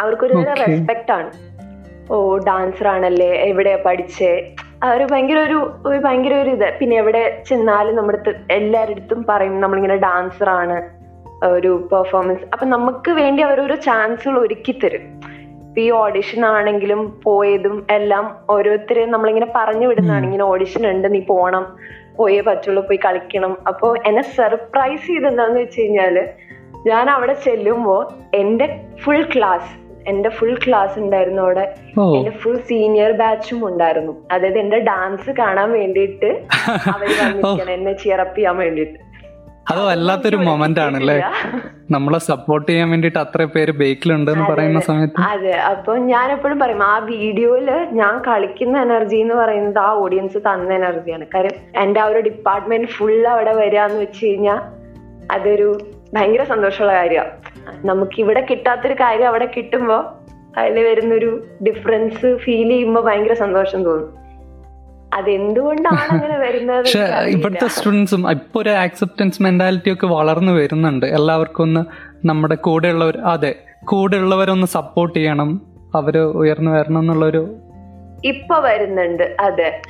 അവർക്കൊരു. 0.00 0.34
റെസ്പെക്ട് 0.34 1.12
ആണ് 1.12 1.30
ഓ 2.12 2.38
ഡാൻസർ 2.38 2.88
ആണല്ലേ 2.88 3.28
എവിടെയാ 3.28 3.78
പഠിച്ചേ? 3.86 4.54
ഒരു 4.94 5.04
ഭയങ്കര 5.04 5.38
ഒരു 5.38 5.72
ഒരു 5.86 5.98
ഭയങ്കര 5.98 6.34
ഒരു 6.34 6.50
ഇത് 6.50 6.78
പിന്നെ 6.80 6.96
എവിടെ 6.96 7.42
ചെന്നാലും 7.48 7.96
നമ്മുടെ 7.96 8.34
എല്ലാവരുടെ 8.50 9.00
അടുത്തും 9.00 9.26
പറയും 9.28 9.60
നമ്മളിങ്ങനെ 9.60 9.96
ഡാൻസർ 9.96 10.48
ആണ് 10.48 10.90
ഒരു 11.44 11.88
പെർഫോമൻസ് 11.92 12.42
അപ്പൊ 12.52 12.66
നമുക്ക് 12.66 13.10
വേണ്ടി 13.10 13.42
അവരൊരു 13.42 13.74
ചാൻസുകൾ 13.74 14.38
ഒരുക്കി 14.38 14.80
തരും 14.84 15.20
ഈ 15.78 15.90
ഓഡിഷൻ 15.90 16.44
ആണെങ്കിലും 16.44 17.20
പോയതും 17.22 17.86
എല്ലാം 17.90 18.36
ഓരോരുത്തരെയും 18.50 19.10
നമ്മളിങ്ങനെ 19.10 19.52
പറഞ്ഞു 19.56 19.86
വിടുന്നതാണ്. 19.86 20.24
ഇങ്ങനെ 20.24 20.44
ഓഡിഷൻ 20.44 20.90
ഉണ്ട് 20.90 21.14
നീ 21.14 21.20
പോണം 21.20 21.76
പോയേ 22.16 22.40
പറ്റുള്ളൂ 22.40 22.82
പോയി 22.82 22.98
കളിക്കണം. 23.04 23.58
അപ്പൊ 23.66 23.94
എന്നെ 24.06 24.22
സർപ്രൈസ് 24.22 25.06
ചെയ്തെന്താന്ന് 25.06 25.60
വെച്ച് 25.60 25.80
കഴിഞ്ഞാൽ 25.80 26.28
ഞാൻ 26.86 27.10
അവിടെ 27.10 27.32
ചെല്ലുമ്പോ 27.32 28.12
എന്റെ 28.34 28.84
ഫുൾ 29.04 29.22
ക്ലാസ് 29.22 29.82
എന്റെ 30.08 30.28
ഫുൾ 30.28 30.58
ക്ലാസ് 30.66 30.98
ഉണ്ടായിരുന്നു 30.98 31.42
അവിടെ. 31.42 31.74
എന്റെ 32.16 32.30
ഫുൾ 32.30 32.56
സീനിയർ 32.56 33.12
ബാച്ചും 33.12 33.66
ഉണ്ടായിരുന്നു. 33.66 34.12
അതായത് 34.32 34.58
എന്റെ 34.58 34.78
ഡാൻസ് 34.78 35.30
കാണാൻ 35.30 35.72
വേണ്ടിയിട്ട് 35.72 36.26
അവർ 36.94 37.08
വന്നിരിക്കണം 37.22 37.70
എന്നെ 37.70 37.92
ചിയറപ്പ് 37.92 38.36
ചെയ്യാൻ 38.36 38.56
വേണ്ടിയിട്ട്. 38.56 38.98
അത് 39.70 39.80
വല്ലാത്തൊരു 39.80 40.36
മൊമെന്റ് 40.36 40.80
ആണ് 40.80 40.96
അല്ലേ 40.96 41.20
നമ്മളെ 41.92 42.18
സപ്പോർട്ട് 42.18 42.68
ചെയ്യാൻ 42.70 42.90
വേണ്ടിട്ട് 42.90 43.18
അത്ര 43.18 43.44
പേര് 43.44 43.72
ബേക്കിലുണ്ട് 43.72 44.30
എന്ന് 44.30 44.44
പറയുന്ന 44.50 44.80
സമയത്ത്? 44.80 45.20
അതെ 45.22 45.52
അപ്പൊ 45.70 45.96
ഞാൻ 45.96 46.32
എപ്പോഴും 46.32 46.58
പറയും 46.58 46.82
ആ 46.82 46.98
വീഡിയോയിൽ 46.98 47.70
ഞാൻ 47.92 48.22
കളിക്കുന്ന 48.26 48.80
എനർജി 48.80 49.16
എന്ന് 49.16 49.34
പറയുന്നത് 49.34 49.78
ആ 49.78 49.90
ഓഡിയൻസ് 49.94 50.38
തന്ന 50.38 50.74
എനർജിയാണ് 50.74 51.26
കാര്യം 51.34 51.56
എന്റെ 51.82 52.00
ആ 52.00 52.04
ഒരു 52.04 52.18
ഡിപ്പാർട്ട്മെന്റ് 52.20 52.88
ഫുൾ 52.88 53.26
അവിടെ 53.26 53.52
വരികയെന്ന് 53.52 54.00
വെച്ച് 54.00 54.26
കഴിഞ്ഞാൽ 54.26 54.60
അതൊരു 55.32 55.68
ഭയങ്കര 56.14 56.42
സന്തോഷമുള്ള 56.44 56.92
കാര്യമാണ് 56.92 57.30
നമുക്ക് 57.86 58.20
ഇവിടെ 58.20 58.46
കിട്ടാത്തൊരു 58.50 58.94
കാര്യം 58.94 59.28
അവിടെ 59.28 59.52
കിട്ടുമ്പോ 59.56 59.98
അതിൽ 60.58 60.82
വരുന്നൊരു 60.82 61.30
ഡിഫറൻസ് 61.62 62.36
ഫീൽ 62.36 62.68
ചെയ്യുമ്പോൾ 62.68 63.00
ഭയങ്കര 63.00 63.32
സന്തോഷം 63.34 63.84
തോന്നും. 63.84 64.10
അതെന്തുകൊണ്ടാണ് 65.12 66.12
അങ്ങനെ 66.12 66.38
വരുന്നത് 66.38 66.78
പക്ഷെ. 66.78 67.04
ഇവിടുത്തെ 67.04 67.66
സ്റ്റുഡൻസും 67.66 68.30
ഇപ്പൊ 68.30 68.62
ഒരു 68.62 68.68
ആക്സെപ്റ്റൻസ് 68.68 69.42
മെന്റാലിറ്റി 69.42 69.92
ഒക്കെ 69.92 70.06
വളർന്നു 70.06 70.52
വരുന്നുണ്ട്. 70.52 71.06
എല്ലാവർക്കും 71.06 71.62
ഒന്ന് 71.62 71.84
നമ്മുടെ 72.26 72.54
കൂടെയുള്ളവർ 72.54 73.18
അതെ 73.18 73.54
കൂടെയുള്ളവരൊന്ന് 73.84 74.66
സപ്പോർട്ട് 74.66 75.18
ചെയ്യണം. 75.18 75.62
അവർ 75.94 76.18
ഉയർന്നു 76.18 76.70
വരണം 76.70 77.00
എന്നുള്ളൊരു 77.00 77.56
ഇപ്പൊ 78.24 78.60
വരുന്നുണ്ട് 78.60 79.36
അതെ. 79.40 79.82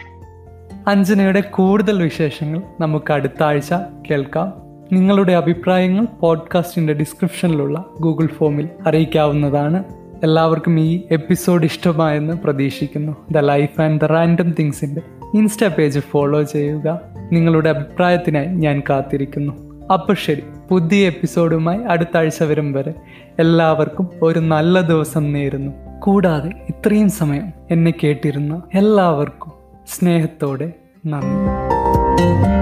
അഞ്ജനയുടെ 0.88 1.40
കൂടുതൽ 1.40 2.02
വിശേഷങ്ങൾ 2.02 2.62
നമുക്ക് 2.80 3.12
അടുത്ത 3.12 3.42
ആഴ്ച 3.42 3.74
കേൾക്കാം. 4.11 4.52
നിങ്ങളുടെ 4.92 5.32
അഭിപ്രായങ്ങൾ 5.32 6.04
പോഡ്കാസ്റ്റിന്റെ 6.04 6.92
ഡിസ്ക്രിപ്ഷനിലുള്ള 6.92 7.85
ഗൂഗിൾ 8.00 8.26
ഫോമിൽ 8.26 8.68
അറിയിക്കാവുന്നതാണ്. 8.87 9.85
എല്ലാവർക്കും 10.22 10.80
ഈ 10.80 11.02
എപ്പിസോഡ് 11.11 11.64
ഇഷ്ടമായെന്ന് 11.64 12.35
പ്രതീക്ഷിക്കുന്നു. 12.35 13.16
The 13.30 13.38
life 13.38 13.80
and 13.80 14.00
the 14.00 14.04
random 14.04 14.50
തിങ്സിന്റെ 14.50 15.00
insta 15.35 15.68
page 15.68 16.01
follow 16.01 16.42
ചെയ്യുക. 16.42 17.01
നിങ്ങളുടെ 17.33 17.71
അഭിപ്രായത്തിനായി 17.71 18.47
ഞാൻ 18.47 18.83
കാത്തിരിക്കുന്നു. 18.90 19.53
അപ്പോൾ 19.92 20.16
ശരി 20.25 20.42
പുതിയ 20.71 21.07
എപ്പിസോഡുമായി 21.07 21.79
അടുത്ത 21.79 22.16
ആഴ്ച 22.16 22.42
വരും 22.42 22.73
വരെ 22.73 22.95
എല്ലാവർക്കും 23.38 24.11
ഒരു 24.23 24.38
നല്ല 24.38 24.81
ദിവസം 24.81 25.33
നേരുന്നു. 25.33 25.73
കൂടാതെ 26.01 26.49
ഇത്രയും 26.49 27.11
സമയം 27.11 27.53
എന്നെ 27.71 27.95
കേട്ടിരുന്ന 28.05 28.62
എല്ലാവർക്കും 28.75 29.53
സ്നേഹത്തോടെ 29.88 30.73
നന്ദി. 31.07 32.62